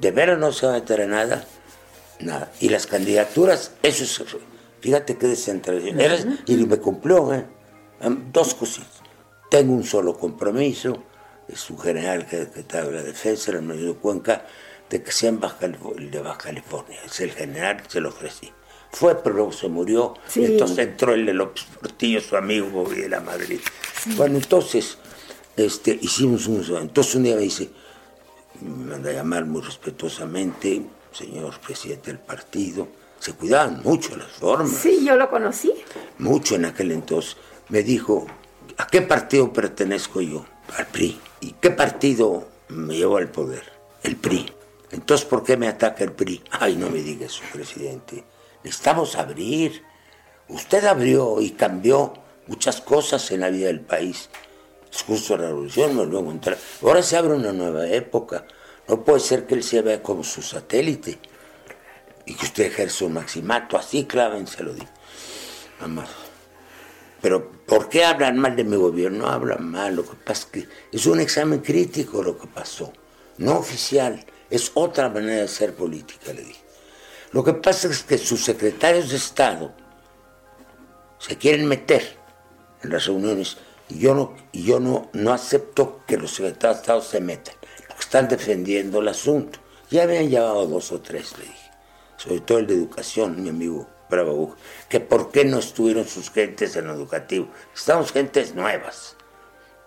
¿De 0.01 0.11
veras 0.11 0.39
no 0.39 0.53
se 0.53 0.67
va 0.67 0.73
a 0.73 0.75
meter 0.77 1.01
en 1.01 1.11
nada? 1.11 1.45
Nada. 2.21 2.53
Y 2.61 2.69
las 2.69 2.87
candidaturas, 2.87 3.73
eso 3.83 4.05
es, 4.05 4.37
fíjate 4.81 5.17
qué 5.17 5.27
descentralización. 5.27 6.41
Y 6.47 6.57
me 6.57 6.79
cumplió, 6.79 7.33
¿eh? 7.35 7.47
Dos 8.33 8.55
cositas. 8.55 9.03
Tengo 9.51 9.73
un 9.73 9.85
solo 9.85 10.17
compromiso, 10.17 11.03
es 11.49 11.71
un 11.71 11.79
general 11.79 12.27
que, 12.27 12.43
está 12.43 12.81
en 12.81 12.95
la 12.95 13.03
defensa, 13.03 13.51
el 13.53 13.63
medio 13.63 13.95
de 13.95 13.99
Cuenca, 13.99 14.47
de 14.89 15.03
que 15.03 15.11
sea 15.11 15.31
en 15.31 15.41
Baja, 15.41 15.69
de 15.69 16.21
Baja 16.21 16.39
California. 16.39 16.99
Es 17.05 17.21
el 17.21 17.33
general 17.33 17.83
que 17.83 17.91
se 17.91 18.01
lo 18.01 18.11
ofrecí. 18.11 18.53
Fue, 18.91 19.23
pero 19.23 19.37
luego 19.37 19.53
se 19.53 19.69
murió. 19.69 20.15
Entonces 20.35 20.79
entró 20.79 21.13
el 21.13 21.27
de 21.27 21.35
López 21.35 21.65
Portillo, 21.81 22.21
su 22.21 22.37
amigo 22.37 22.89
de 22.89 23.09
la 23.09 23.21
Madrid. 23.21 23.61
Bueno, 24.17 24.37
entonces 24.37 24.99
este, 25.57 25.99
hicimos 26.01 26.47
un... 26.47 26.65
Entonces 26.81 27.15
un 27.15 27.25
día 27.25 27.37
me 27.37 27.43
dice, 27.43 27.71
me 28.61 28.93
manda 28.93 29.11
a 29.11 29.15
llamar 29.15 29.45
muy 29.45 29.63
respetuosamente, 29.63 30.83
señor 31.13 31.59
presidente 31.61 32.11
del 32.13 32.21
partido. 32.21 32.89
Se 33.19 33.33
cuidaban 33.33 33.83
mucho 33.83 34.17
las 34.17 34.31
formas. 34.33 34.71
Sí, 34.71 35.05
yo 35.05 35.17
lo 35.17 35.29
conocí. 35.29 35.73
Mucho 36.19 36.55
en 36.55 36.67
aquel 36.67 36.93
entonces. 36.93 37.37
Me 37.69 37.83
dijo, 37.83 38.27
¿a 38.77 38.87
qué 38.87 39.03
partido 39.03 39.53
pertenezco 39.53 40.21
yo? 40.21 40.45
Al 40.77 40.87
PRI. 40.87 41.21
¿Y 41.41 41.53
qué 41.53 41.71
partido 41.71 42.49
me 42.69 42.97
llevó 42.97 43.17
al 43.17 43.29
poder? 43.29 43.65
El 44.03 44.17
PRI. 44.17 44.53
Entonces, 44.91 45.27
¿por 45.27 45.43
qué 45.43 45.57
me 45.57 45.69
ataca 45.69 46.05
el 46.05 46.13
PRI? 46.13 46.43
Ay, 46.51 46.77
no 46.77 46.89
me 46.91 46.99
diga 46.99 47.27
eso, 47.27 47.43
presidente. 47.53 48.25
Necesitamos 48.63 49.17
abrir. 49.17 49.83
Usted 50.49 50.85
abrió 50.85 51.41
y 51.41 51.51
cambió 51.51 52.15
muchas 52.47 52.81
cosas 52.81 53.31
en 53.31 53.41
la 53.41 53.51
vida 53.51 53.67
del 53.67 53.81
país. 53.81 54.31
Es 54.99 55.05
justo 55.05 55.37
la 55.37 55.47
revolución, 55.47 55.97
me 55.97 56.05
lo 56.05 56.19
encontrar. 56.19 56.59
Ahora 56.83 57.05
se 57.05 57.17
abre 57.17 57.35
una 57.35 57.53
nueva 57.53 57.87
época. 57.87 58.45
No 58.89 59.05
puede 59.05 59.21
ser 59.21 59.47
que 59.47 59.55
él 59.55 59.63
se 59.63 59.81
vea 59.81 60.03
como 60.03 60.25
su 60.25 60.43
satélite 60.43 61.21
y 62.27 62.35
que 62.35 62.47
usted 62.47 62.65
ejerza 62.65 63.05
un 63.05 63.13
maximato. 63.13 63.79
Así, 63.79 64.09
se 64.11 64.63
lo 64.65 64.73
digo. 64.73 64.89
Mamá. 65.81 66.05
Pero, 67.21 67.49
¿por 67.65 67.89
qué 67.89 68.05
hablan 68.05 68.39
mal 68.39 68.57
de 68.57 68.65
mi 68.65 68.77
gobierno? 68.77 69.19
No 69.19 69.29
hablan 69.29 69.71
mal. 69.71 69.95
Lo 69.95 70.03
que 70.03 70.17
pasa 70.17 70.41
es 70.41 70.47
que 70.47 70.69
es 70.91 71.07
un 71.07 71.21
examen 71.21 71.61
crítico 71.61 72.21
lo 72.21 72.37
que 72.37 72.49
pasó, 72.49 72.93
no 73.37 73.57
oficial. 73.57 74.27
Es 74.51 74.73
otra 74.75 75.09
manera 75.11 75.43
de 75.43 75.49
ser 75.49 75.75
política, 75.75 76.33
le 76.33 76.43
dije. 76.43 76.65
Lo 77.31 77.45
que 77.45 77.53
pasa 77.53 77.87
es 77.87 78.03
que 78.03 78.19
sus 78.19 78.45
secretarios 78.45 79.11
de 79.11 79.17
Estado 79.17 79.73
se 81.19 81.39
quieren 81.39 81.67
meter 81.67 82.17
en 82.83 82.91
las 82.91 83.07
reuniones 83.07 83.59
yo 83.89 84.15
no, 84.15 84.35
yo 84.53 84.81
no, 84.81 85.09
no 85.13 85.33
acepto 85.33 86.01
que 86.07 86.17
los 86.17 86.33
secretarios 86.33 86.79
de 86.79 86.81
Estado 86.83 87.03
se 87.03 87.21
metan, 87.21 87.55
porque 87.87 88.03
están 88.03 88.29
defendiendo 88.29 89.01
el 89.01 89.09
asunto. 89.09 89.59
Ya 89.91 90.03
habían 90.03 90.29
llevado 90.29 90.67
dos 90.67 90.93
o 90.93 91.01
tres, 91.01 91.33
le 91.39 91.45
dije, 91.45 91.71
sobre 92.17 92.41
todo 92.41 92.59
el 92.59 92.67
de 92.67 92.75
educación, 92.75 93.43
mi 93.43 93.49
amigo 93.49 93.87
Bravo, 94.11 94.57
que 94.89 95.01
por 95.01 95.31
qué 95.31 95.45
no 95.45 95.59
estuvieron 95.59 96.07
sus 96.07 96.31
gentes 96.31 96.77
en 96.77 96.87
lo 96.87 96.95
educativo. 96.95 97.49
Estamos 97.75 98.11
gentes 98.11 98.55
nuevas. 98.55 99.17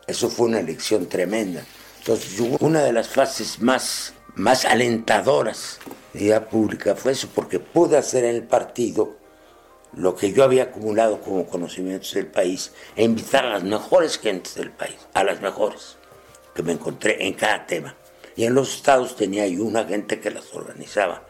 Eso 0.06 0.30
fue 0.30 0.48
una 0.48 0.60
elección 0.60 1.08
tremenda. 1.08 1.64
Entonces, 2.00 2.40
una 2.60 2.84
de 2.84 2.94
las 2.94 3.08
fases 3.08 3.60
más 3.62 4.14
más 4.36 4.66
alentadoras 4.66 5.80
de 6.14 6.22
vida 6.22 6.48
pública 6.48 6.96
fue 6.96 7.14
eso, 7.14 7.28
porque 7.34 7.60
pude 7.60 7.98
hacer 7.98 8.24
en 8.24 8.36
el 8.36 8.44
partido 8.44 9.18
lo 9.94 10.16
que 10.16 10.32
yo 10.32 10.44
había 10.44 10.64
acumulado 10.64 11.22
como 11.22 11.48
conocimientos 11.48 12.14
del 12.14 12.28
país 12.28 12.72
e 12.96 13.04
invitar 13.04 13.46
a 13.46 13.50
las 13.52 13.64
mejores 13.64 14.18
gentes 14.18 14.56
del 14.56 14.72
país, 14.72 14.96
a 15.14 15.24
las 15.24 15.42
mejores, 15.42 15.98
que 16.56 16.64
me 16.64 16.74
encontré 16.74 17.28
en 17.28 17.34
cada 17.34 17.66
tema. 17.66 17.96
Y 18.36 18.46
en 18.46 18.54
los 18.54 18.76
estados 18.76 19.16
tenía 19.16 19.46
yo 19.48 19.64
una 19.64 19.84
gente 19.84 20.20
que 20.20 20.32
las 20.32 20.54
organizaba, 20.54 21.24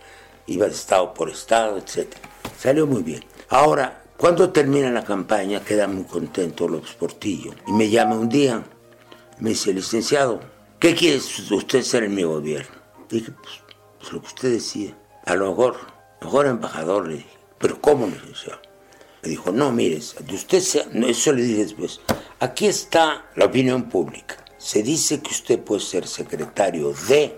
iba 0.45 0.67
de 0.67 0.73
estado 0.73 1.13
por 1.13 1.29
estado, 1.29 1.77
etc. 1.77 2.13
Salió 2.57 2.85
muy 2.85 3.01
bien. 3.01 3.23
Ahora, 3.49 4.03
cuando 4.17 4.51
termina 4.51 4.91
la 4.91 5.03
campaña, 5.03 5.63
queda 5.63 5.87
muy 5.87 6.03
contento 6.03 6.67
López 6.67 6.93
Portillo 6.93 7.53
y 7.65 7.71
me 7.71 7.89
llama 7.89 8.15
un 8.15 8.29
día, 8.29 8.63
me 9.39 9.49
dice, 9.49 9.73
licenciado, 9.73 10.39
¿qué 10.79 10.93
quiere 10.93 11.17
usted 11.17 11.81
ser 11.81 12.03
en 12.03 12.13
mi 12.13 12.21
gobierno? 12.23 12.75
Dije, 13.09 13.31
pues, 13.31 13.61
pues, 13.97 14.13
lo 14.13 14.21
que 14.21 14.27
usted 14.27 14.51
decía. 14.51 14.95
A 15.25 15.35
lo 15.35 15.49
mejor, 15.49 15.75
mejor 16.21 16.45
embajador, 16.45 17.07
le 17.07 17.15
dije. 17.15 17.40
Pero 17.61 17.79
¿cómo, 17.79 18.07
licenciado? 18.07 18.59
Me 19.21 19.29
dijo, 19.29 19.51
no, 19.51 19.71
mire, 19.71 19.99
de 20.19 20.35
usted 20.35 20.57
eso 20.57 21.33
le 21.33 21.43
dije 21.43 21.63
después. 21.63 22.01
Aquí 22.39 22.65
está 22.65 23.29
la 23.35 23.45
opinión 23.45 23.89
pública. 23.89 24.37
Se 24.57 24.81
dice 24.81 25.21
que 25.21 25.29
usted 25.29 25.59
puede 25.59 25.81
ser 25.81 26.07
secretario 26.07 26.93
de 27.07 27.37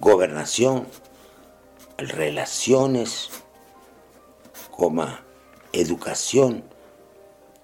gobernación, 0.00 0.86
relaciones, 1.98 3.30
coma, 4.70 5.22
educación 5.72 6.64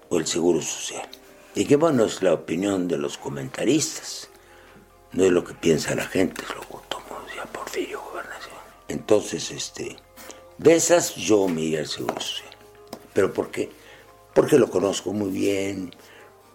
o 0.09 0.17
el 0.17 0.27
seguro 0.27 0.61
social. 0.61 1.07
Y 1.55 1.65
qué 1.65 1.75
bueno 1.75 2.05
es 2.05 2.21
la 2.21 2.33
opinión 2.33 2.87
de 2.87 2.97
los 2.97 3.17
comentaristas 3.17 4.29
no 5.11 5.23
es 5.23 5.31
lo 5.31 5.43
que 5.43 5.53
piensa 5.53 5.95
la 5.95 6.05
gente, 6.05 6.43
es 6.43 6.49
lo 6.55 6.61
que 6.61 6.87
tomó 6.87 7.25
ya 7.35 7.45
Porfirio 7.45 8.01
Gobernación. 8.01 8.55
Entonces, 8.87 9.51
este, 9.51 9.97
de 10.59 10.75
esas 10.75 11.15
yo 11.15 11.47
Seguro 11.85 12.19
Social. 12.19 12.49
¿Pero 13.13 13.33
por 13.33 13.49
qué? 13.49 13.71
Porque 14.35 14.59
lo 14.59 14.69
conozco 14.69 15.13
muy 15.13 15.31
bien, 15.31 15.91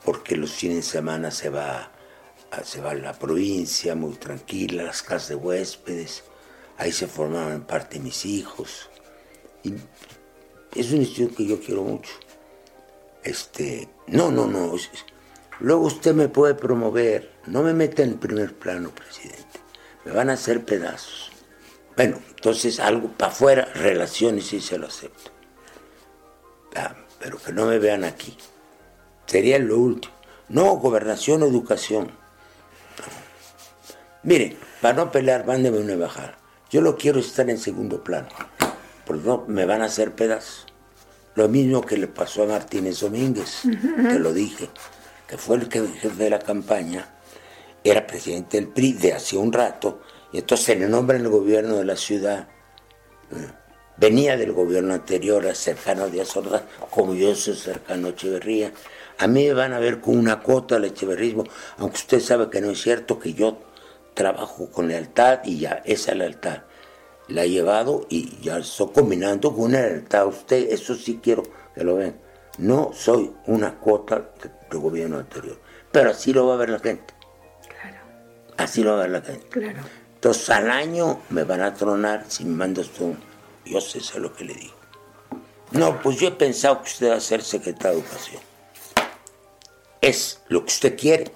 porque 0.04 0.36
los 0.36 0.52
fines 0.52 0.76
de 0.76 0.82
semana 0.82 1.30
se 1.30 1.48
va, 1.48 1.90
a, 2.50 2.64
se 2.64 2.80
va 2.80 2.92
a 2.92 2.94
la 2.94 3.18
provincia 3.18 3.94
muy 3.94 4.14
tranquila, 4.14 4.84
las 4.84 5.02
casas 5.02 5.30
de 5.30 5.34
huéspedes, 5.34 6.24
ahí 6.76 6.92
se 6.92 7.06
formaban 7.06 7.54
en 7.54 7.62
parte 7.62 7.98
mis 7.98 8.24
hijos. 8.26 8.90
Y 9.62 9.74
es 10.74 10.92
una 10.92 11.02
institución 11.02 11.34
que 11.34 11.46
yo 11.46 11.60
quiero 11.60 11.82
mucho. 11.82 12.12
Este, 13.22 13.88
no, 14.06 14.30
no, 14.30 14.46
no. 14.46 14.74
Luego 15.60 15.86
usted 15.86 16.14
me 16.14 16.28
puede 16.28 16.54
promover. 16.54 17.32
No 17.46 17.62
me 17.62 17.72
meta 17.72 18.02
en 18.02 18.10
el 18.10 18.14
primer 18.16 18.54
plano, 18.54 18.90
presidente. 18.90 19.60
Me 20.04 20.12
van 20.12 20.28
a 20.28 20.34
hacer 20.34 20.64
pedazos. 20.64 21.33
Bueno, 21.96 22.18
entonces 22.28 22.80
algo 22.80 23.08
para 23.08 23.32
afuera, 23.32 23.68
relaciones 23.74 24.46
sí 24.46 24.60
se 24.60 24.78
lo 24.78 24.86
acepto. 24.86 25.30
Ah, 26.74 26.94
pero 27.20 27.38
que 27.38 27.52
no 27.52 27.66
me 27.66 27.78
vean 27.78 28.04
aquí. 28.04 28.36
Sería 29.26 29.58
lo 29.58 29.78
último. 29.78 30.12
No, 30.48 30.76
gobernación, 30.76 31.42
educación. 31.42 32.10
Mire, 34.22 34.56
para 34.80 34.94
no 34.94 35.12
pelear, 35.12 35.46
mándeme 35.46 35.78
una 35.78 35.92
embajada. 35.92 36.38
Yo 36.70 36.80
lo 36.80 36.96
quiero 36.96 37.20
estar 37.20 37.48
en 37.48 37.58
segundo 37.58 38.02
plano, 38.02 38.28
porque 39.06 39.22
no 39.26 39.44
me 39.46 39.64
van 39.64 39.82
a 39.82 39.86
hacer 39.86 40.12
pedazos. 40.12 40.66
Lo 41.34 41.48
mismo 41.48 41.82
que 41.82 41.96
le 41.96 42.08
pasó 42.08 42.42
a 42.42 42.46
Martínez 42.46 43.00
Domínguez, 43.00 43.62
te 43.62 44.18
lo 44.18 44.32
dije, 44.32 44.70
que 45.26 45.36
fue 45.38 45.56
el 45.56 45.70
jefe 45.70 46.08
de 46.08 46.30
la 46.30 46.38
campaña, 46.38 47.08
era 47.82 48.06
presidente 48.06 48.56
del 48.56 48.68
PRI 48.68 48.92
de 48.94 49.12
hace 49.12 49.36
un 49.36 49.52
rato, 49.52 50.00
y 50.34 50.38
entonces 50.38 50.76
le 50.76 50.88
nombra 50.88 51.16
en 51.16 51.22
el 51.22 51.28
gobierno 51.28 51.76
de 51.76 51.84
la 51.84 51.94
ciudad. 51.94 52.48
Eh, 53.30 53.52
venía 53.96 54.36
del 54.36 54.50
gobierno 54.50 54.92
anterior, 54.92 55.46
cercano 55.54 56.02
a 56.02 56.06
Díaz 56.08 56.36
Ordaz, 56.36 56.64
como 56.90 57.14
yo 57.14 57.36
soy 57.36 57.54
cercano 57.54 58.08
a 58.08 58.10
Echeverría. 58.10 58.72
A 59.18 59.28
mí 59.28 59.44
me 59.44 59.54
van 59.54 59.72
a 59.72 59.78
ver 59.78 60.00
con 60.00 60.18
una 60.18 60.40
cuota 60.40 60.74
al 60.74 60.86
echeverrismo, 60.86 61.44
aunque 61.78 61.98
usted 61.98 62.18
sabe 62.18 62.50
que 62.50 62.60
no 62.60 62.72
es 62.72 62.82
cierto, 62.82 63.20
que 63.20 63.32
yo 63.32 63.62
trabajo 64.12 64.68
con 64.72 64.88
lealtad 64.88 65.38
y 65.44 65.60
ya, 65.60 65.82
esa 65.84 66.16
lealtad 66.16 66.64
la 67.28 67.44
he 67.44 67.50
llevado 67.50 68.04
y 68.08 68.36
ya 68.40 68.58
estoy 68.58 68.88
combinando 68.92 69.54
con 69.54 69.66
una 69.66 69.82
lealtad. 69.82 70.26
Usted, 70.26 70.72
eso 70.72 70.96
sí 70.96 71.20
quiero 71.22 71.44
que 71.76 71.84
lo 71.84 71.94
vean. 71.94 72.16
No 72.58 72.90
soy 72.92 73.32
una 73.46 73.76
cuota 73.76 74.32
del 74.68 74.80
gobierno 74.80 75.18
anterior, 75.18 75.60
pero 75.92 76.10
así 76.10 76.32
lo 76.32 76.48
va 76.48 76.54
a 76.54 76.56
ver 76.56 76.70
la 76.70 76.80
gente. 76.80 77.14
Claro. 77.68 77.98
Así 78.56 78.82
lo 78.82 78.94
va 78.94 78.96
a 78.96 79.02
ver 79.02 79.10
la 79.10 79.22
gente. 79.22 79.46
Claro. 79.48 80.03
Entonces 80.24 80.48
al 80.48 80.70
año 80.70 81.20
me 81.28 81.44
van 81.44 81.60
a 81.60 81.74
tronar 81.74 82.24
si 82.28 82.46
me 82.46 82.56
mandas 82.56 82.88
tú. 82.88 83.14
Yo 83.66 83.78
sé, 83.82 84.00
sé 84.00 84.18
lo 84.18 84.32
que 84.32 84.46
le 84.46 84.54
digo. 84.54 84.74
No, 85.72 86.00
pues 86.00 86.16
yo 86.16 86.28
he 86.28 86.30
pensado 86.30 86.80
que 86.80 86.88
usted 86.88 87.10
va 87.10 87.16
a 87.16 87.20
ser 87.20 87.42
secretario 87.42 87.98
de 87.98 88.04
Educación. 88.04 88.42
Es 90.00 90.40
lo 90.48 90.60
que 90.60 90.72
usted 90.72 90.98
quiere, 90.98 91.30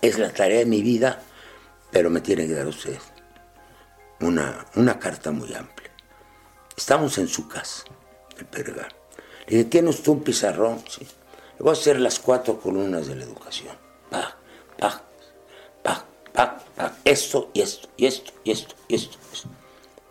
es 0.00 0.18
la 0.18 0.32
tarea 0.32 0.60
de 0.60 0.64
mi 0.64 0.80
vida, 0.80 1.20
pero 1.90 2.08
me 2.08 2.22
tiene 2.22 2.46
que 2.46 2.54
dar 2.54 2.66
usted 2.66 2.96
una, 4.20 4.64
una 4.76 4.98
carta 4.98 5.30
muy 5.30 5.52
amplia. 5.52 5.90
Estamos 6.74 7.18
en 7.18 7.28
su 7.28 7.46
casa, 7.46 7.84
el 8.38 8.46
Pergar. 8.46 8.96
Le 9.46 9.58
dije, 9.58 9.68
¿tiene 9.68 9.90
usted 9.90 10.08
un 10.08 10.22
pizarrón? 10.22 10.82
Le 10.98 11.06
voy 11.58 11.68
a 11.68 11.72
hacer 11.72 12.00
las 12.00 12.18
cuatro 12.18 12.58
columnas 12.58 13.08
de 13.08 13.16
la 13.16 13.24
educación. 13.24 13.76
Pa, 14.08 14.38
pa, 14.78 15.05
Esto 17.04 17.50
y 17.54 17.62
esto, 17.62 17.88
y 17.96 18.06
esto, 18.06 18.32
y 18.44 18.50
esto, 18.50 18.74
y 18.88 18.94
esto. 18.94 19.18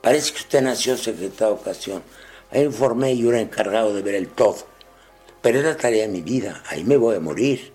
Parece 0.01 0.33
que 0.33 0.39
usted 0.39 0.61
nació 0.61 0.97
secretario 0.97 1.55
de 1.55 1.61
educación. 1.61 2.03
Ahí 2.51 2.63
informé 2.63 3.13
y 3.13 3.23
yo 3.23 3.29
era 3.29 3.41
encargado 3.41 3.93
de 3.93 4.01
ver 4.01 4.15
el 4.15 4.29
todo. 4.29 4.67
Pero 5.41 5.59
es 5.59 5.65
la 5.65 5.77
tarea 5.77 6.03
de 6.03 6.11
mi 6.11 6.21
vida. 6.21 6.63
Ahí 6.67 6.83
me 6.83 6.97
voy 6.97 7.15
a 7.15 7.19
morir. 7.19 7.71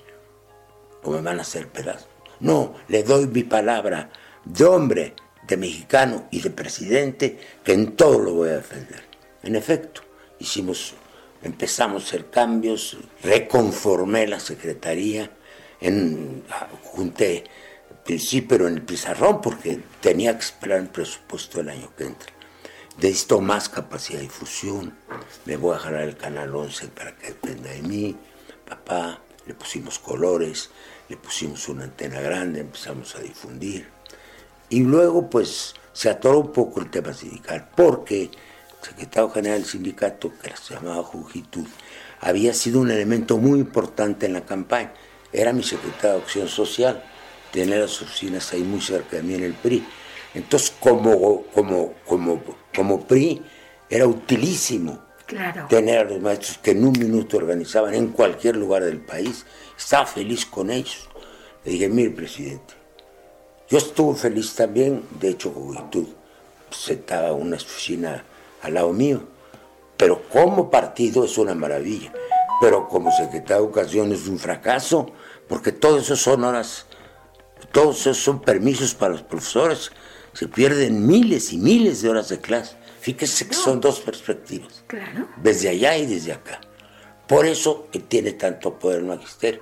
O 1.03 1.11
me 1.11 1.21
van 1.21 1.39
a 1.39 1.43
hacer 1.43 1.69
pedazos. 1.69 2.09
No, 2.41 2.75
le 2.89 3.03
doy 3.03 3.27
mi 3.27 3.43
palabra 3.43 4.11
de 4.45 4.65
hombre, 4.65 5.15
de 5.47 5.57
mexicano 5.57 6.29
y 6.31 6.41
de 6.41 6.51
presidente, 6.51 7.39
que 7.63 7.73
en 7.73 7.97
todo 7.97 8.19
lo 8.19 8.35
voy 8.35 8.51
a 8.51 8.57
defender. 8.57 9.05
En 9.43 9.57
efecto, 9.57 10.03
hicimos, 10.39 10.95
empezamos 11.43 12.05
a 12.05 12.07
hacer 12.07 12.31
cambios, 12.31 12.97
reconformé 13.23 14.27
la 14.27 14.41
secretaría, 14.41 15.31
en, 15.81 16.45
junté, 16.83 17.45
sí, 18.19 18.41
pero 18.41 18.67
en 18.67 18.75
el 18.75 18.83
pizarrón, 18.83 19.41
porque 19.41 19.81
tenía 20.01 20.35
que 20.35 20.45
esperar 20.45 20.81
el 20.81 20.89
presupuesto 20.89 21.61
el 21.61 21.69
año 21.69 21.91
que 21.97 22.05
entra. 22.05 22.33
Necesito 22.97 23.41
más 23.41 23.69
capacidad 23.69 24.19
de 24.19 24.25
difusión, 24.25 24.95
me 25.45 25.57
voy 25.57 25.77
a 25.77 25.79
jalar 25.79 26.03
el 26.03 26.17
canal 26.17 26.55
11 26.55 26.89
para 26.89 27.17
que 27.17 27.29
dependa 27.29 27.71
de 27.71 27.83
mí, 27.83 28.17
papá, 28.69 29.21
le 29.47 29.55
pusimos 29.55 29.99
colores, 29.99 30.71
le 31.09 31.17
pusimos 31.17 31.69
una 31.69 31.85
antena 31.85 32.21
grande, 32.21 32.61
empezamos 32.61 33.15
a 33.15 33.21
difundir. 33.21 33.89
Y 34.69 34.81
luego 34.81 35.31
pues 35.31 35.75
se 35.93 36.11
atoró 36.11 36.41
un 36.41 36.53
poco 36.53 36.81
el 36.81 36.91
tema 36.91 37.13
sindical, 37.13 37.69
porque 37.75 38.25
el 38.25 38.31
secretario 38.81 39.31
general 39.31 39.59
del 39.61 39.69
sindicato, 39.69 40.33
que 40.41 40.55
se 40.57 40.75
llamaba 40.75 41.03
Jujitud, 41.03 41.67
había 42.21 42.53
sido 42.55 42.81
un 42.81 42.91
elemento 42.91 43.39
muy 43.39 43.61
importante 43.61 44.27
en 44.27 44.35
la 44.35 44.45
campaña. 44.45 44.93
Era 45.33 45.53
mi 45.53 45.63
secretario 45.63 46.17
de 46.17 46.23
Acción 46.23 46.49
Social, 46.49 47.03
tenía 47.53 47.79
las 47.79 48.01
oficinas 48.03 48.53
ahí 48.53 48.63
muy 48.63 48.81
cerca 48.81 49.17
de 49.17 49.23
mí 49.23 49.35
en 49.35 49.45
el 49.45 49.55
PRI. 49.55 49.87
Entonces, 50.35 50.73
como, 50.79 51.43
como, 51.55 51.95
como, 52.07 52.43
como 52.75 53.07
PRI, 53.07 53.43
era 53.89 54.07
utilísimo 54.07 55.01
tener 55.69 55.99
a 55.99 56.05
los 56.05 56.21
maestros 56.21 56.59
que 56.59 56.73
en 56.73 56.85
un 56.85 56.93
minuto 56.93 57.37
organizaban 57.37 57.95
en 57.95 58.09
cualquier 58.09 58.57
lugar 58.57 58.85
del 58.85 59.01
país. 59.01 59.45
Estaba 59.77 60.07
feliz 60.07 60.47
con 60.47 60.71
ellos. 60.71 61.09
Le 61.65 61.73
dije, 61.73 61.89
mire, 61.89 62.11
presidente, 62.11 62.75
yo 63.69 63.79
estuve 63.79 64.17
feliz 64.17 64.55
también, 64.55 65.05
de 65.21 65.29
hecho, 65.29 65.51
Juventud 65.51 66.07
sentaba 66.71 67.33
una 67.33 67.57
oficina 67.57 68.25
al 68.63 68.75
lado 68.75 68.93
mío, 68.93 69.23
pero 69.97 70.23
como 70.29 70.71
partido 70.71 71.25
es 71.25 71.37
una 71.39 71.55
maravilla, 71.55 72.13
pero 72.61 72.89
como 72.89 73.11
secretario 73.13 73.63
de 73.63 73.69
Educación 73.69 74.13
es 74.13 74.27
un 74.27 74.39
fracaso, 74.39 75.11
porque 75.49 75.73
todos 75.73 76.03
esos 76.03 76.21
son 76.21 76.45
horas, 76.45 76.87
todos 77.73 78.01
esos 78.01 78.19
son 78.19 78.41
permisos 78.41 78.95
para 78.95 79.13
los 79.13 79.23
profesores, 79.23 79.91
se 80.33 80.49
pierden 80.49 81.07
miles 81.07 81.53
y 81.53 81.59
miles 81.59 82.03
de 82.03 82.09
horas 82.09 82.29
de 82.29 82.41
clase. 82.41 82.77
Fíjese 83.01 83.49
que 83.49 83.55
son 83.55 83.81
dos 83.81 84.01
perspectivas. 84.01 84.85
Claro. 84.87 85.29
Desde 85.43 85.71
allá 85.71 85.97
y 85.97 86.07
desde 86.07 86.33
acá. 86.33 86.61
Por 87.27 87.47
eso 87.47 87.89
que 87.91 88.01
tiene 88.01 88.33
tanto 88.33 88.79
poder 88.79 88.99
el 88.99 89.07
magisterio, 89.07 89.61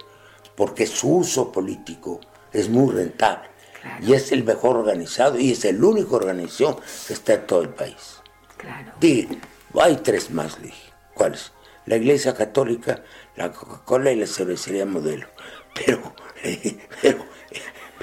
porque 0.57 0.87
su 0.87 1.17
uso 1.17 1.53
político 1.53 2.21
es 2.53 2.69
muy 2.69 2.93
rentable. 2.93 3.49
Y 4.03 4.13
es 4.13 4.33
el 4.33 4.45
mejor 4.45 4.77
organizado 4.77 5.39
y 5.39 5.53
es 5.53 5.65
el 5.65 5.83
único 5.83 6.17
organización 6.17 6.77
que 7.07 7.13
está 7.13 7.35
en 7.35 7.47
todo 7.47 7.63
el 7.63 7.71
país. 7.71 8.21
Claro. 8.57 8.93
hay 9.81 9.97
tres 9.97 10.31
más, 10.31 10.61
dije. 10.61 10.93
¿Cuáles? 11.15 11.53
La 11.87 11.97
Iglesia 11.97 12.35
Católica, 12.35 13.03
la 13.37 13.53
Coca-Cola 13.53 14.11
y 14.11 14.17
la 14.17 14.27
cervecería 14.27 14.85
modelo. 14.85 15.27
Pero, 15.75 16.15
pero 17.03 17.25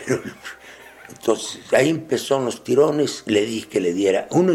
entonces 1.10 1.62
ahí 1.74 1.90
empezaron 1.90 2.46
los 2.46 2.64
tirones, 2.64 3.24
le 3.26 3.46
dije 3.46 3.68
que 3.68 3.82
le 3.82 3.94
diera 3.94 4.28
uno 4.32 4.54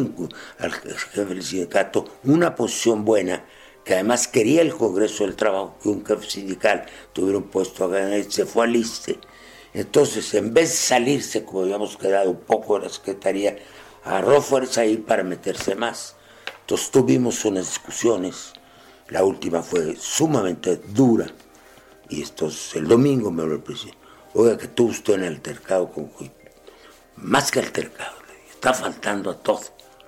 al 0.58 0.72
jefe 0.72 1.24
del 1.24 1.42
sindicato 1.42 2.06
una 2.24 2.54
posición 2.54 3.04
buena, 3.04 3.44
que 3.84 3.94
además 3.94 4.28
quería 4.28 4.62
el 4.62 4.74
Congreso 4.74 5.24
del 5.24 5.36
Trabajo 5.36 5.76
que 5.82 5.88
un 5.88 6.04
jefe 6.04 6.28
sindical 6.28 6.86
tuviera 7.12 7.38
un 7.38 7.48
puesto 7.48 7.84
a 7.84 7.88
ganar, 7.88 8.24
se 8.28 8.46
fue 8.46 8.64
al 8.64 8.76
ISTE. 8.76 9.18
Entonces, 9.72 10.34
en 10.34 10.52
vez 10.52 10.70
de 10.70 10.76
salirse, 10.76 11.44
como 11.44 11.62
habíamos 11.62 11.96
quedado 11.96 12.30
un 12.30 12.40
poco 12.40 12.76
de 12.78 12.86
la 12.86 12.92
Secretaría, 12.92 13.56
agarró 14.04 14.42
fuerza 14.42 14.82
ahí 14.82 14.96
para 14.96 15.22
meterse 15.22 15.74
más. 15.74 16.16
Entonces 16.60 16.90
tuvimos 16.90 17.44
unas 17.44 17.66
discusiones, 17.66 18.52
la 19.08 19.24
última 19.24 19.62
fue 19.62 19.96
sumamente 19.96 20.76
dura, 20.76 21.26
y 22.08 22.22
entonces 22.22 22.76
el 22.76 22.86
domingo 22.86 23.30
me 23.30 23.42
habló 23.42 23.56
el 23.56 23.62
presidente, 23.62 23.98
oiga 24.34 24.58
que 24.58 24.68
tuvo 24.68 24.90
usted 24.90 25.14
en 25.14 25.24
el 25.24 25.34
altercado 25.34 25.90
con 25.90 26.10
más 27.16 27.50
que 27.50 27.60
altercado, 27.60 28.16
está 28.50 28.72
faltando 28.72 29.30
a 29.30 29.38
todo 29.38 29.60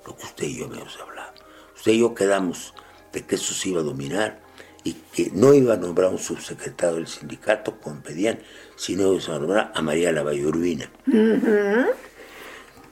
lo 0.07 0.17
que 0.17 0.25
usted 0.25 0.47
y 0.47 0.59
yo 0.59 0.67
habíamos 0.67 0.99
hablado. 0.99 1.33
Usted 1.77 1.93
y 1.93 2.01
yo 2.01 2.15
quedamos 2.15 2.75
de 3.13 3.25
que 3.25 3.35
eso 3.35 3.53
se 3.55 3.71
iba 3.71 3.81
a 3.81 3.85
dominar 3.85 4.41
y 4.85 4.95
que 4.95 5.31
no 5.33 5.55
iba 5.55 5.75
a 5.75 5.77
nombrar 5.77 6.11
un 6.11 6.19
subsecretario 6.19 6.97
del 6.97 7.07
sindicato, 7.07 7.79
como 7.81 8.03
pedían, 8.03 8.39
sino 8.77 9.13
iba 9.13 9.35
a 9.35 9.39
nombrar 9.39 9.73
a 9.75 9.83
María 9.83 10.13
Lavalle 10.13 10.47
Urbina, 10.47 10.91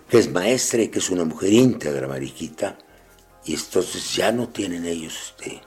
que 0.09 0.19
es 0.19 0.31
maestra 0.31 0.83
y 0.83 0.89
que 0.89 0.99
es 0.99 1.11
una 1.11 1.25
mujer 1.25 1.53
íntegra, 1.53 2.07
mariquita, 2.07 2.77
y 3.45 3.55
entonces 3.55 4.15
ya 4.15 4.33
no 4.33 4.49
tienen 4.49 4.85
ellos 4.85 5.35
este, 5.37 5.63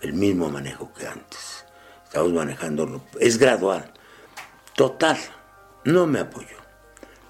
el 0.00 0.12
mismo 0.12 0.48
manejo 0.48 0.92
que 0.94 1.06
antes. 1.06 1.64
Estamos 2.04 2.32
manejando, 2.32 3.02
es 3.18 3.38
gradual. 3.38 3.93
Total, 4.76 5.16
no 5.84 6.06
me 6.06 6.18
apoyó. 6.18 6.56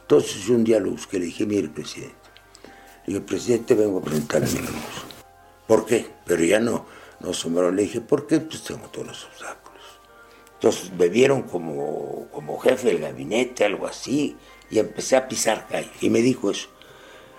Entonces 0.01 0.49
un 0.49 0.65
día 0.65 0.81
lo 0.81 0.93
busqué, 0.93 1.19
le 1.19 1.27
dije, 1.27 1.45
mire, 1.45 1.69
presidente. 1.69 2.15
Le 3.07 3.15
dije, 3.15 3.21
presidente, 3.21 3.75
vengo 3.75 3.99
a 3.99 4.03
presentar 4.03 4.41
mi 4.41 4.59
hermoso. 4.59 5.03
¿Por 5.67 5.85
qué? 5.85 6.11
Pero 6.25 6.43
ya 6.43 6.59
no, 6.59 6.87
no 7.21 7.35
sombró. 7.35 7.71
Le 7.71 7.83
dije, 7.83 8.01
¿por 8.01 8.27
qué? 8.27 8.41
Pues 8.41 8.63
tengo 8.63 8.89
todos 8.89 9.09
los 9.09 9.25
obstáculos. 9.25 9.83
Entonces 10.55 10.91
me 10.93 11.09
vieron 11.09 11.43
como, 11.43 12.29
como 12.33 12.59
jefe 12.59 12.89
del 12.89 13.01
gabinete, 13.01 13.67
algo 13.67 13.87
así, 13.87 14.39
y 14.71 14.79
empecé 14.79 15.17
a 15.17 15.29
pisar 15.29 15.67
calle. 15.69 15.91
Y 16.01 16.09
me 16.09 16.21
dijo 16.21 16.51
eso. 16.51 16.69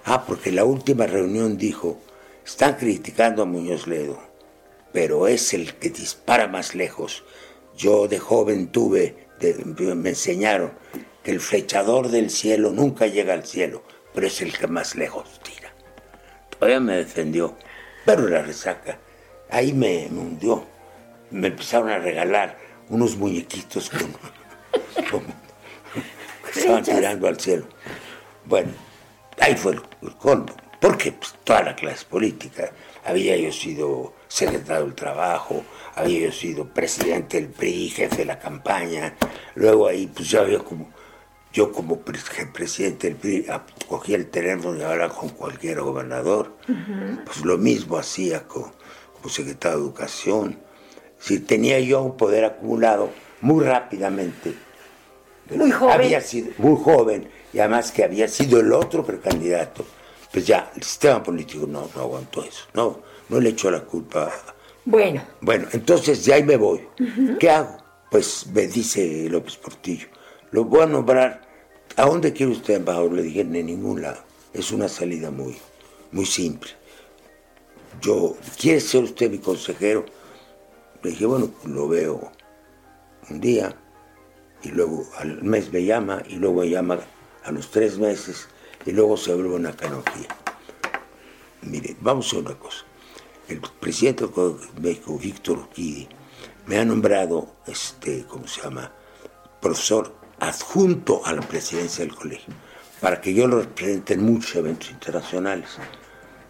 Ah, 0.03 0.23
porque 0.27 0.51
la 0.51 0.65
última 0.65 1.07
reunión 1.07 1.57
dijo, 1.57 1.99
están 2.45 2.75
criticando 2.75 3.41
a 3.41 3.45
Muñoz 3.45 3.87
Ledo, 3.87 4.19
pero 4.93 5.27
es 5.27 5.55
el 5.55 5.73
que 5.75 5.89
dispara 5.89 6.47
más 6.47 6.75
lejos. 6.75 7.23
Yo 7.75 8.07
de 8.07 8.19
joven 8.19 8.67
tuve, 8.67 9.24
me 9.95 10.09
enseñaron 10.09 10.71
que 11.23 11.31
el 11.31 11.39
flechador 11.39 12.09
del 12.09 12.29
cielo 12.29 12.71
nunca 12.71 13.07
llega 13.07 13.33
al 13.33 13.45
cielo, 13.45 13.83
pero 14.13 14.27
es 14.27 14.41
el 14.41 14.57
que 14.57 14.67
más 14.67 14.95
lejos 14.95 15.41
tira. 15.43 15.73
Todavía 16.49 16.79
me 16.79 16.97
defendió, 16.97 17.57
pero 18.05 18.27
la 18.29 18.43
resaca, 18.43 18.99
ahí 19.49 19.73
me, 19.73 20.07
hundió. 20.07 20.65
Me 21.31 21.47
empezaron 21.47 21.89
a 21.89 21.97
regalar 21.97 22.57
unos 22.89 23.17
muñequitos 23.17 23.89
como, 23.89 25.23
que 26.53 26.59
estaban 26.59 26.83
tirando 26.83 27.27
al 27.27 27.39
cielo. 27.39 27.65
Bueno, 28.45 28.71
ahí 29.39 29.55
fue 29.55 29.73
el, 29.73 29.81
colmo. 30.17 30.55
Porque 30.79 31.11
pues, 31.11 31.33
toda 31.43 31.63
la 31.63 31.75
clase 31.75 32.05
política, 32.05 32.71
había 33.03 33.35
yo 33.35 33.51
sido 33.51 34.13
secretario 34.35 34.83
del 34.83 34.95
Trabajo, 34.95 35.63
había 35.95 36.27
yo 36.27 36.31
sido 36.33 36.67
presidente 36.67 37.39
del 37.39 37.49
PRI, 37.49 37.89
jefe 37.89 38.17
de 38.17 38.25
la 38.25 38.37
campaña, 38.37 39.15
luego 39.55 39.87
ahí 39.87 40.07
pues 40.07 40.29
ya 40.29 40.41
había 40.41 40.59
como, 40.59 40.91
yo 41.53 41.71
como 41.71 41.99
presidente 41.99 43.07
del 43.07 43.15
PRI 43.15 43.45
ah, 43.49 43.65
cogía 43.87 44.17
el 44.17 44.29
teléfono 44.29 44.77
y 44.77 44.83
hablaba 44.83 45.13
con 45.13 45.29
cualquier 45.29 45.79
gobernador, 45.79 46.57
pues 47.25 47.45
lo 47.45 47.57
mismo 47.57 47.97
hacía 47.97 48.45
con, 48.45 48.73
como 49.13 49.29
secretario 49.29 49.77
de 49.77 49.83
Educación, 49.85 50.59
si 51.17 51.39
tenía 51.39 51.79
yo 51.79 52.01
un 52.01 52.17
poder 52.17 52.43
acumulado 52.43 53.11
muy 53.39 53.63
rápidamente. 53.63 54.53
Muy 55.49 55.71
joven. 55.71 55.93
Había 55.93 56.19
sido 56.19 56.51
muy 56.57 56.77
joven 56.83 57.29
y 57.53 57.59
además 57.59 57.91
que 57.91 58.03
había 58.03 58.27
sido 58.27 58.59
el 58.59 58.73
otro 58.73 59.05
precandidato. 59.05 59.85
Pues 60.33 60.45
ya, 60.45 60.71
el 60.75 60.83
sistema 60.83 61.23
político 61.23 61.65
no, 61.67 61.87
no 61.95 62.01
aguantó 62.01 62.43
eso. 62.43 62.65
No, 62.73 62.99
no 63.29 63.39
le 63.39 63.49
echó 63.49 63.71
la 63.71 63.81
culpa. 63.81 64.31
Bueno. 64.85 65.23
Bueno, 65.41 65.67
entonces 65.71 66.23
ya 66.25 66.35
ahí 66.35 66.43
me 66.43 66.57
voy. 66.57 66.81
¿Qué 67.39 67.49
hago? 67.49 67.77
Pues 68.11 68.47
me 68.47 68.67
dice 68.67 69.27
López 69.29 69.57
Portillo, 69.57 70.07
lo 70.51 70.65
voy 70.65 70.81
a 70.81 70.85
nombrar. 70.85 71.41
¿A 71.97 72.05
dónde 72.05 72.33
quiere 72.33 72.51
usted, 72.51 72.75
embajador? 72.75 73.13
Le 73.13 73.23
dije, 73.23 73.41
en 73.41 73.51
ningún 73.51 74.01
lado. 74.01 74.19
Es 74.53 74.71
una 74.71 74.87
salida 74.87 75.31
muy, 75.31 75.57
muy 76.11 76.25
simple. 76.25 76.69
Yo, 78.01 78.35
¿quiere 78.59 78.79
ser 78.79 79.03
usted 79.03 79.31
mi 79.31 79.39
consejero? 79.39 80.05
Le 81.03 81.11
dije, 81.11 81.25
bueno, 81.25 81.51
lo 81.65 81.87
veo 81.87 82.31
un 83.29 83.41
día 83.41 83.75
y 84.63 84.69
luego 84.69 85.05
al 85.17 85.43
mes 85.43 85.71
me 85.71 85.83
llama 85.83 86.23
y 86.27 86.35
luego 86.35 86.61
me 86.61 86.69
llama 86.69 86.99
a 87.43 87.51
los 87.51 87.71
tres 87.71 87.97
meses 87.97 88.47
y 88.85 88.91
luego 88.91 89.17
se 89.17 89.33
vuelve 89.33 89.55
una 89.55 89.75
canonía. 89.75 90.27
Mire, 91.61 91.95
vamos 91.99 92.33
a 92.33 92.37
una 92.37 92.55
cosa. 92.55 92.84
El 93.47 93.61
presidente 93.79 94.25
de 94.25 94.55
México, 94.81 95.17
Víctor 95.17 95.57
Urquidi, 95.59 96.07
me 96.65 96.77
ha 96.79 96.85
nombrado, 96.85 97.55
este, 97.67 98.25
¿cómo 98.27 98.47
se 98.47 98.61
llama? 98.61 98.91
Profesor 99.61 100.15
adjunto 100.39 101.21
a 101.25 101.33
la 101.33 101.41
presidencia 101.41 102.03
del 102.03 102.15
colegio, 102.15 102.53
para 102.99 103.21
que 103.21 103.33
yo 103.33 103.47
lo 103.47 103.59
represente 103.61 104.15
en 104.15 104.23
muchos 104.25 104.55
eventos 104.55 104.89
internacionales. 104.91 105.69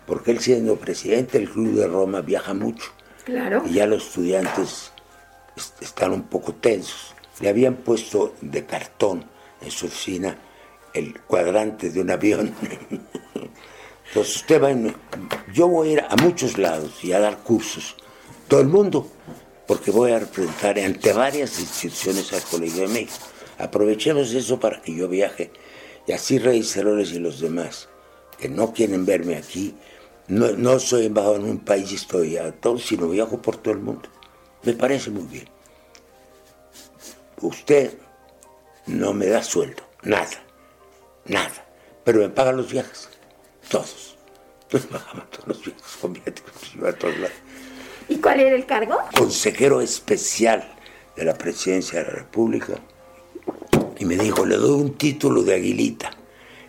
Porque 0.07 0.31
él 0.31 0.39
siendo 0.39 0.75
presidente 0.77 1.39
del 1.39 1.49
Club 1.49 1.73
de 1.75 1.87
Roma 1.87 2.21
viaja 2.21 2.53
mucho 2.53 2.91
Claro. 3.25 3.63
y 3.65 3.73
ya 3.73 3.87
los 3.87 4.05
estudiantes 4.07 4.91
est- 5.57 5.81
están 5.81 6.11
un 6.11 6.23
poco 6.23 6.53
tensos. 6.53 7.13
Le 7.41 7.49
habían 7.49 7.75
puesto 7.75 8.35
de 8.41 8.65
cartón 8.65 9.25
en 9.61 9.71
su 9.71 9.87
oficina 9.87 10.37
el 10.93 11.19
cuadrante 11.21 11.89
de 11.89 11.99
un 12.01 12.11
avión. 12.11 12.53
Entonces 14.15 14.37
usted 14.37 14.63
va, 14.63 14.71
en- 14.71 14.95
yo 15.53 15.67
voy 15.67 15.89
a 15.89 15.91
ir 15.91 15.99
a 16.09 16.15
muchos 16.15 16.57
lados 16.57 17.03
y 17.03 17.11
a 17.11 17.19
dar 17.19 17.39
cursos, 17.39 17.97
todo 18.47 18.61
el 18.61 18.67
mundo, 18.67 19.11
porque 19.67 19.91
voy 19.91 20.13
a 20.13 20.19
representar 20.19 20.79
ante 20.79 21.11
varias 21.11 21.59
instituciones 21.59 22.31
al 22.31 22.41
Colegio 22.43 22.83
de 22.83 22.93
México. 22.93 23.25
Aprovechemos 23.57 24.31
eso 24.33 24.57
para 24.57 24.81
que 24.81 24.95
yo 24.95 25.09
viaje 25.09 25.51
y 26.07 26.13
así 26.13 26.39
Reyes 26.39 26.71
Ceroles 26.71 27.11
y 27.11 27.19
los 27.19 27.41
demás 27.41 27.89
que 28.39 28.47
no 28.47 28.71
quieren 28.71 29.05
verme 29.05 29.35
aquí, 29.35 29.75
no, 30.29 30.51
no 30.53 30.79
soy 30.79 31.07
embajador 31.07 31.41
en 31.41 31.49
un 31.49 31.59
país 31.59 31.91
estoy 31.91 32.37
a 32.37 32.53
todo, 32.53 32.77
sino 32.77 33.09
viajo 33.09 33.41
por 33.41 33.57
todo 33.57 33.73
el 33.73 33.81
mundo. 33.81 34.07
Me 34.63 34.71
parece 34.71 35.09
muy 35.11 35.23
bien. 35.23 35.49
Usted 37.41 37.97
no 38.87 39.13
me 39.13 39.25
da 39.27 39.43
sueldo, 39.43 39.83
nada, 40.03 40.41
nada, 41.25 41.65
pero 42.05 42.19
me 42.21 42.29
pagan 42.29 42.55
los 42.55 42.71
viajes, 42.71 43.09
todos. 43.69 44.17
Entonces 44.63 44.89
pagamos 44.89 45.29
todos 45.29 45.47
los 45.47 45.65
viajes 45.65 45.97
con 46.01 46.13
viáticos, 46.13 46.53
a 46.85 46.93
todos 46.93 47.17
lados. 47.17 47.37
¿Y 48.07 48.17
cuál 48.17 48.39
era 48.39 48.55
el 48.55 48.65
cargo? 48.65 48.97
Consejero 49.15 49.81
especial 49.81 50.67
de 51.15 51.25
la 51.25 51.33
presidencia 51.35 51.99
de 51.99 52.05
la 52.05 52.11
República 52.11 52.75
y 53.97 54.05
me 54.05 54.15
dijo, 54.15 54.45
le 54.45 54.57
doy 54.57 54.81
un 54.81 54.93
título 54.95 55.43
de 55.43 55.55
aguilita, 55.55 56.11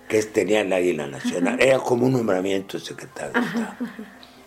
que 0.08 0.18
es 0.18 0.32
tenía 0.32 0.60
el 0.60 0.72
águila 0.72 1.06
nacional. 1.06 1.60
Era 1.60 1.78
como 1.78 2.06
un 2.06 2.12
nombramiento 2.12 2.78
de 2.78 2.84
secretario. 2.84 3.34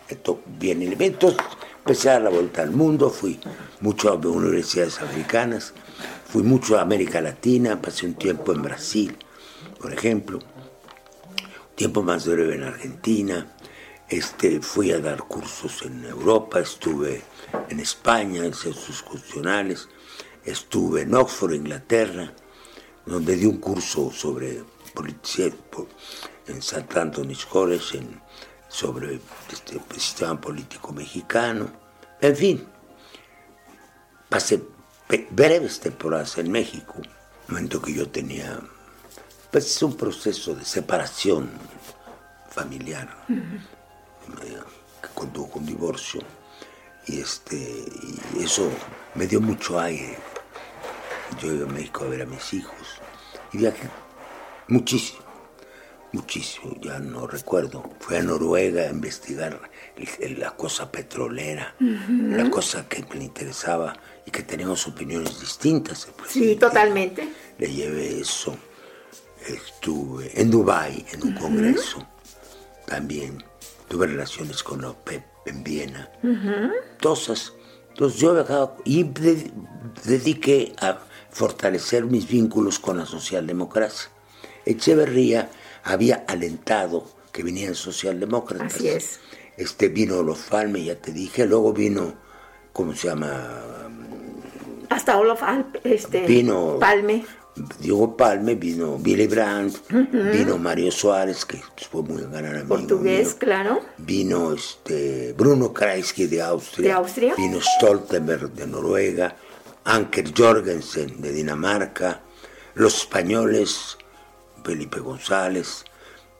Esto 0.08 0.40
bien, 0.58 0.82
entonces 0.82 1.38
empecé 1.78 2.08
a 2.08 2.14
dar 2.14 2.22
la 2.22 2.30
vuelta 2.30 2.62
al 2.62 2.72
mundo, 2.72 3.10
fui 3.10 3.38
mucho 3.80 4.08
a 4.08 4.14
universidades 4.14 5.00
africanas, 5.00 5.72
fui 6.26 6.42
mucho 6.42 6.78
a 6.78 6.82
América 6.82 7.20
Latina, 7.20 7.80
pasé 7.80 8.06
un 8.06 8.14
tiempo 8.14 8.52
en 8.52 8.62
Brasil, 8.62 9.16
por 9.80 9.92
ejemplo, 9.92 10.40
tiempo 11.80 12.02
más 12.02 12.26
breve 12.26 12.56
en 12.56 12.64
Argentina, 12.64 13.46
este, 14.06 14.60
fui 14.60 14.92
a 14.92 14.98
dar 14.98 15.20
cursos 15.22 15.80
en 15.80 16.04
Europa, 16.04 16.60
estuve 16.60 17.22
en 17.70 17.80
España, 17.80 18.44
en 18.44 18.52
centros 18.52 19.00
culturales, 19.02 19.88
estuve 20.44 21.00
en 21.02 21.14
Oxford, 21.14 21.54
Inglaterra, 21.54 22.34
donde 23.06 23.34
di 23.34 23.46
un 23.46 23.56
curso 23.56 24.10
sobre 24.12 24.62
policía 24.92 25.48
po- 25.70 25.88
en 26.48 26.58
St. 26.58 27.00
Anthony's 27.00 27.46
College, 27.46 27.96
en- 27.96 28.20
sobre 28.68 29.18
este, 29.50 29.76
el 29.76 30.00
sistema 30.00 30.38
político 30.38 30.92
mexicano, 30.92 31.72
en 32.20 32.36
fin, 32.36 32.68
pasé 34.28 34.62
breves 35.30 35.80
temporadas 35.80 36.36
en 36.36 36.52
México, 36.52 36.96
momento 37.48 37.80
que 37.80 37.94
yo 37.94 38.06
tenía 38.06 38.60
pues 39.50 39.82
un 39.82 39.96
proceso 39.96 40.54
de 40.54 40.64
separación 40.64 41.50
familiar 42.48 43.08
eh, 43.28 44.58
que 45.02 45.08
condujo 45.14 45.54
a 45.54 45.58
un 45.58 45.66
divorcio 45.66 46.20
y 47.06 47.20
este 47.20 47.56
y 48.36 48.44
eso 48.44 48.70
me 49.14 49.26
dio 49.26 49.40
mucho 49.40 49.80
aire. 49.80 50.18
Yo 51.40 51.52
iba 51.52 51.68
a 51.68 51.72
México 51.72 52.04
a 52.04 52.08
ver 52.08 52.22
a 52.22 52.26
mis 52.26 52.52
hijos 52.52 53.00
y 53.52 53.58
viajé 53.58 53.88
muchísimo 54.68 55.30
muchísimo 56.12 56.74
ya 56.80 56.98
no 56.98 57.26
recuerdo. 57.26 57.88
Fui 58.00 58.16
a 58.16 58.22
Noruega 58.22 58.82
a 58.82 58.90
investigar 58.90 59.60
la 60.36 60.50
cosa 60.56 60.90
petrolera 60.90 61.74
la 61.78 62.50
cosa 62.50 62.88
que 62.88 63.04
me 63.16 63.24
interesaba 63.24 63.94
y 64.26 64.30
que 64.30 64.42
teníamos 64.42 64.86
opiniones 64.86 65.40
distintas. 65.40 66.08
Sí, 66.28 66.56
totalmente. 66.56 67.28
le 67.58 67.72
llevé 67.72 68.20
eso. 68.20 68.56
Estuve 69.48 70.30
en 70.40 70.50
Dubái 70.50 71.04
en 71.12 71.22
un 71.22 71.34
congreso. 71.34 72.06
También 72.86 73.42
tuve 73.88 74.06
relaciones 74.06 74.62
con 74.62 74.82
la 74.82 74.90
OPEP 74.90 75.22
en 75.46 75.64
Viena. 75.64 76.10
Entonces, 76.22 77.52
entonces 77.90 78.20
yo 78.20 78.34
viajaba 78.34 78.76
y 78.84 79.04
de- 79.04 79.50
dediqué 80.04 80.72
a 80.80 80.98
fortalecer 81.30 82.04
mis 82.04 82.28
vínculos 82.28 82.78
con 82.78 82.98
la 82.98 83.06
socialdemocracia. 83.06 84.10
Echeverría 84.66 85.48
había 85.84 86.24
alentado 86.28 87.10
que 87.32 87.42
vinieran 87.42 87.74
socialdemócratas. 87.74 88.74
Así 88.74 88.88
es. 88.88 89.20
Este 89.56 89.88
vino 89.88 90.22
Los 90.22 90.38
Falme, 90.38 90.84
ya 90.84 90.96
te 90.96 91.12
dije, 91.12 91.46
luego 91.46 91.72
vino, 91.72 92.14
¿cómo 92.72 92.94
se 92.94 93.08
llama? 93.08 93.88
Hasta 94.88 95.16
Olof 95.18 95.40
este, 95.84 96.26
Vino- 96.26 96.78
Palme. 96.80 97.24
Diego 97.80 98.16
Palme, 98.16 98.54
vino 98.54 98.96
Billy 98.98 99.26
Brandt, 99.26 99.78
vino 100.32 100.56
Mario 100.56 100.90
Suárez, 100.90 101.44
que 101.44 101.60
fue 101.90 102.02
muy 102.02 102.22
gran 102.22 102.46
amigo 102.46 102.68
Portugués, 102.68 103.28
mío. 103.28 103.36
claro. 103.38 103.80
Vino 103.98 104.52
este, 104.52 105.34
Bruno 105.36 105.72
Kreisky 105.72 106.26
de 106.26 106.40
Austria. 106.42 106.88
¿De 106.88 106.92
Austria? 106.92 107.34
Vino 107.36 107.58
Stoltenberg 107.60 108.52
de 108.52 108.66
Noruega. 108.66 109.36
Anker 109.84 110.32
Jorgensen 110.36 111.20
de 111.20 111.32
Dinamarca. 111.32 112.20
Los 112.74 112.98
españoles, 112.98 113.98
Felipe 114.62 115.00
González, 115.00 115.84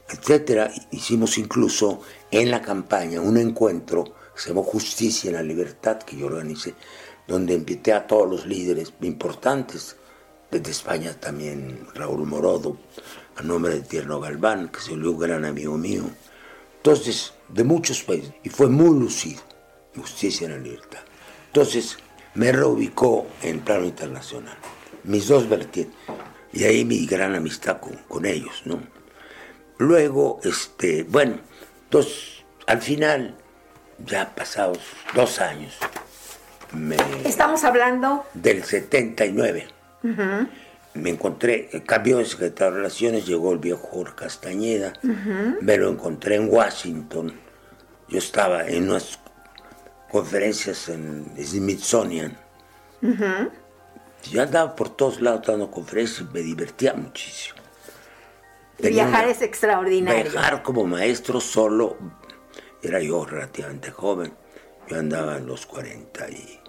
etcétera. 0.09 0.71
Hicimos 0.93 1.39
incluso 1.39 2.03
en 2.31 2.51
la 2.51 2.63
campaña 2.63 3.21
un 3.21 3.37
encuentro 3.37 4.05
que 4.05 4.41
se 4.41 4.49
llamó 4.51 4.63
Justicia 4.63 5.29
en 5.31 5.37
la 5.37 5.43
Libertad, 5.43 5.99
que 5.99 6.17
yo 6.17 6.27
organicé, 6.27 6.75
donde 7.27 7.55
invité 7.55 7.93
a 7.93 8.07
todos 8.07 8.31
los 8.31 8.47
líderes 8.47 8.93
importantes. 9.03 9.97
Desde 10.51 10.71
España 10.73 11.15
también 11.15 11.87
Raúl 11.95 12.27
Morodo, 12.27 12.77
a 13.37 13.43
nombre 13.43 13.75
de 13.75 13.81
Tierno 13.83 14.21
Galván, 14.21 14.69
que 14.69 14.81
se 14.81 14.91
volvió 14.91 15.13
un 15.13 15.19
gran 15.19 15.45
amigo 15.45 15.79
mío. 15.79 16.05
Entonces, 16.79 17.35
de 17.49 17.63
muchos 17.63 18.03
países, 18.03 18.33
y 18.43 18.49
fue 18.49 18.69
muy 18.69 18.99
lucido, 18.99 19.43
justicia 19.97 20.47
en 20.47 20.53
la 20.53 20.59
libertad. 20.59 21.01
Entonces, 21.47 21.99
me 22.35 22.51
reubicó 22.53 23.27
en 23.43 23.61
plano 23.61 23.85
internacional, 23.85 24.57
mis 25.05 25.29
dos 25.29 25.49
vertientes, 25.49 25.97
y 26.53 26.65
ahí 26.65 26.85
mi 26.85 27.07
gran 27.07 27.35
amistad 27.35 27.81
con, 27.81 27.95
con 28.09 28.27
ellos, 28.27 28.63
¿no? 28.65 28.81
Luego, 29.79 30.41
este, 30.43 31.05
bueno, 31.05 31.39
entonces, 31.85 32.45
al 32.67 32.83
final, 32.83 33.37
ya 34.05 34.35
pasados 34.35 34.79
dos 35.15 35.41
años, 35.41 35.75
me, 36.73 36.97
Estamos 37.25 37.65
hablando 37.65 38.25
del 38.35 38.63
79, 38.63 39.69
me 40.03 41.11
encontré, 41.11 41.69
cambió 41.87 42.19
de 42.19 42.25
secretario 42.25 42.73
de 42.73 42.79
Relaciones, 42.79 43.27
llegó 43.27 43.53
el 43.53 43.59
viejo 43.59 43.87
Jorge 43.87 44.15
Castañeda, 44.17 44.93
me 45.61 45.77
lo 45.77 45.89
encontré 45.89 46.37
en 46.37 46.49
Washington. 46.53 47.33
Yo 48.09 48.19
estaba 48.19 48.67
en 48.67 48.91
unas 48.91 49.19
conferencias 50.11 50.89
en 50.89 51.33
Smithsonian. 51.41 52.37
Yo 54.31 54.43
andaba 54.43 54.75
por 54.77 54.91
todos 54.91 55.21
lados 55.21 55.47
dando 55.47 55.71
conferencias 55.71 56.29
y 56.29 56.35
me 56.35 56.41
divertía 56.41 56.93
muchísimo. 56.95 57.61
viajar 58.79 59.29
es 59.29 59.43
extraordinario. 59.43 60.31
Viajar 60.31 60.63
como 60.63 60.85
maestro 60.85 61.41
solo, 61.41 61.97
era 62.83 63.01
yo 63.01 63.25
relativamente 63.25 63.91
joven. 63.91 64.33
Yo 64.89 64.99
andaba 64.99 65.37
en 65.37 65.47
los 65.47 65.67
40 65.67 66.31
y 66.31 66.60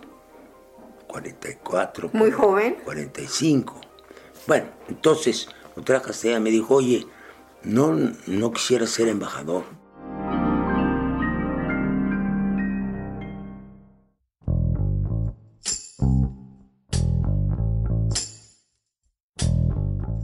44. 1.12 2.10
Muy 2.14 2.32
joven. 2.32 2.78
45. 2.84 3.82
Bueno, 4.48 4.68
entonces, 4.88 5.48
otra 5.76 6.02
Castellana 6.02 6.40
me 6.40 6.50
dijo, 6.50 6.76
oye, 6.76 7.06
no, 7.64 7.98
no 8.28 8.52
quisiera 8.52 8.88
ser 8.88 9.08
embajador. 9.10 9.64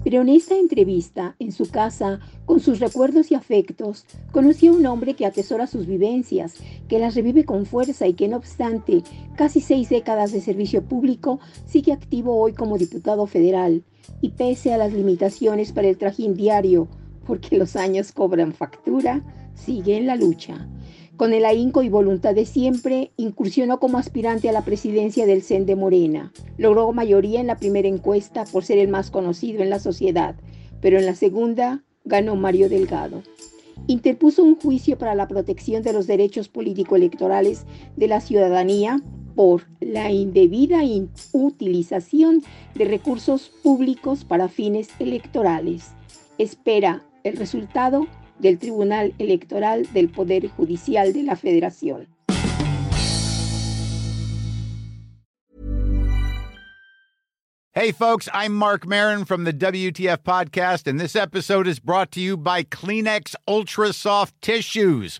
Pero 0.08 0.22
en 0.22 0.30
esta 0.30 0.58
entrevista, 0.58 1.36
en 1.38 1.52
su 1.52 1.70
casa, 1.70 2.22
con 2.46 2.62
sus 2.62 2.80
recuerdos 2.80 3.30
y 3.30 3.36
afectos, 3.36 4.06
conoció 4.32 4.72
a 4.72 4.76
un 4.76 4.86
hombre 4.86 5.16
que 5.16 5.26
atesora 5.26 5.68
sus 5.68 5.86
vivencias, 5.86 6.56
que 6.88 6.98
las 6.98 7.14
revive 7.14 7.44
con 7.44 7.66
fuerza 7.66 8.08
y 8.08 8.14
que 8.14 8.30
no 8.30 8.38
obstante 8.38 9.04
casi 9.36 9.60
seis 9.60 9.90
décadas 9.90 10.32
de 10.32 10.40
servicio 10.40 10.82
público 10.82 11.42
sigue 11.66 11.92
activo 11.92 12.38
hoy 12.38 12.54
como 12.54 12.78
diputado 12.78 13.28
federal 13.28 13.84
y 14.22 14.30
pese 14.30 14.74
a 14.74 14.78
las 14.78 14.94
limitaciones 14.94 15.74
para 15.74 15.90
el 15.90 15.98
trajín 15.98 16.36
diario, 16.36 16.88
porque 17.26 17.58
los 17.58 17.76
años 17.76 18.14
cobran 18.14 18.54
factura, 18.54 19.22
sigue 19.56 19.98
en 19.98 20.08
la 20.08 20.16
lucha. 20.16 20.70
Con 21.18 21.34
el 21.34 21.46
ahínco 21.46 21.82
y 21.82 21.90
voluntad 21.90 22.36
de 22.36 22.46
siempre, 22.46 23.12
incursionó 23.18 23.80
como 23.80 23.98
aspirante 23.98 24.50
a 24.50 24.52
la 24.52 24.64
presidencia 24.64 25.26
del 25.26 25.42
CEN 25.42 25.66
de 25.66 25.76
Morena. 25.76 26.32
Logró 26.60 26.94
mayoría 26.94 27.42
en 27.42 27.48
la 27.48 27.58
primera 27.58 27.88
encuesta 27.88 28.46
por 28.46 28.64
ser 28.64 28.78
el 28.78 28.88
más 28.88 29.10
conocido 29.10 29.64
en 29.64 29.72
la 29.72 29.80
sociedad, 29.80 30.36
pero 30.80 31.00
en 31.00 31.08
la 31.08 31.16
segunda 31.16 31.84
ganó 32.06 32.36
Mario 32.36 32.70
Delgado. 32.70 33.24
Interpuso 33.88 34.44
un 34.44 34.60
juicio 34.60 35.00
para 35.00 35.16
la 35.16 35.28
protección 35.28 35.82
de 35.82 35.92
los 35.92 36.06
derechos 36.06 36.50
político-electorales 36.50 37.66
de 37.96 38.08
la 38.08 38.22
ciudadanía 38.22 39.02
por 39.34 39.64
la 39.80 40.12
indebida 40.12 40.82
utilización 41.32 42.44
de 42.76 42.86
recursos 42.86 43.52
públicos 43.64 44.24
para 44.24 44.50
fines 44.50 44.90
electorales. 45.00 45.94
Espera 46.38 47.04
el 47.24 47.38
resultado 47.38 48.06
del 48.40 48.58
Tribunal 48.58 49.14
Electoral 49.20 49.88
del 49.94 50.10
Poder 50.10 50.48
Judicial 50.50 51.14
de 51.14 51.24
la 51.24 51.36
Federación. 51.36 52.08
Hey, 57.78 57.92
folks, 57.92 58.28
I'm 58.34 58.56
Mark 58.56 58.88
Marin 58.88 59.24
from 59.24 59.44
the 59.44 59.54
WTF 59.54 60.24
Podcast, 60.24 60.88
and 60.88 61.00
this 61.00 61.16
episode 61.16 61.68
is 61.68 61.80
brought 61.80 62.10
to 62.14 62.20
you 62.20 62.36
by 62.36 62.64
Kleenex 62.64 63.36
Ultra 63.48 63.94
Soft 63.94 64.34
Tissues 64.42 65.20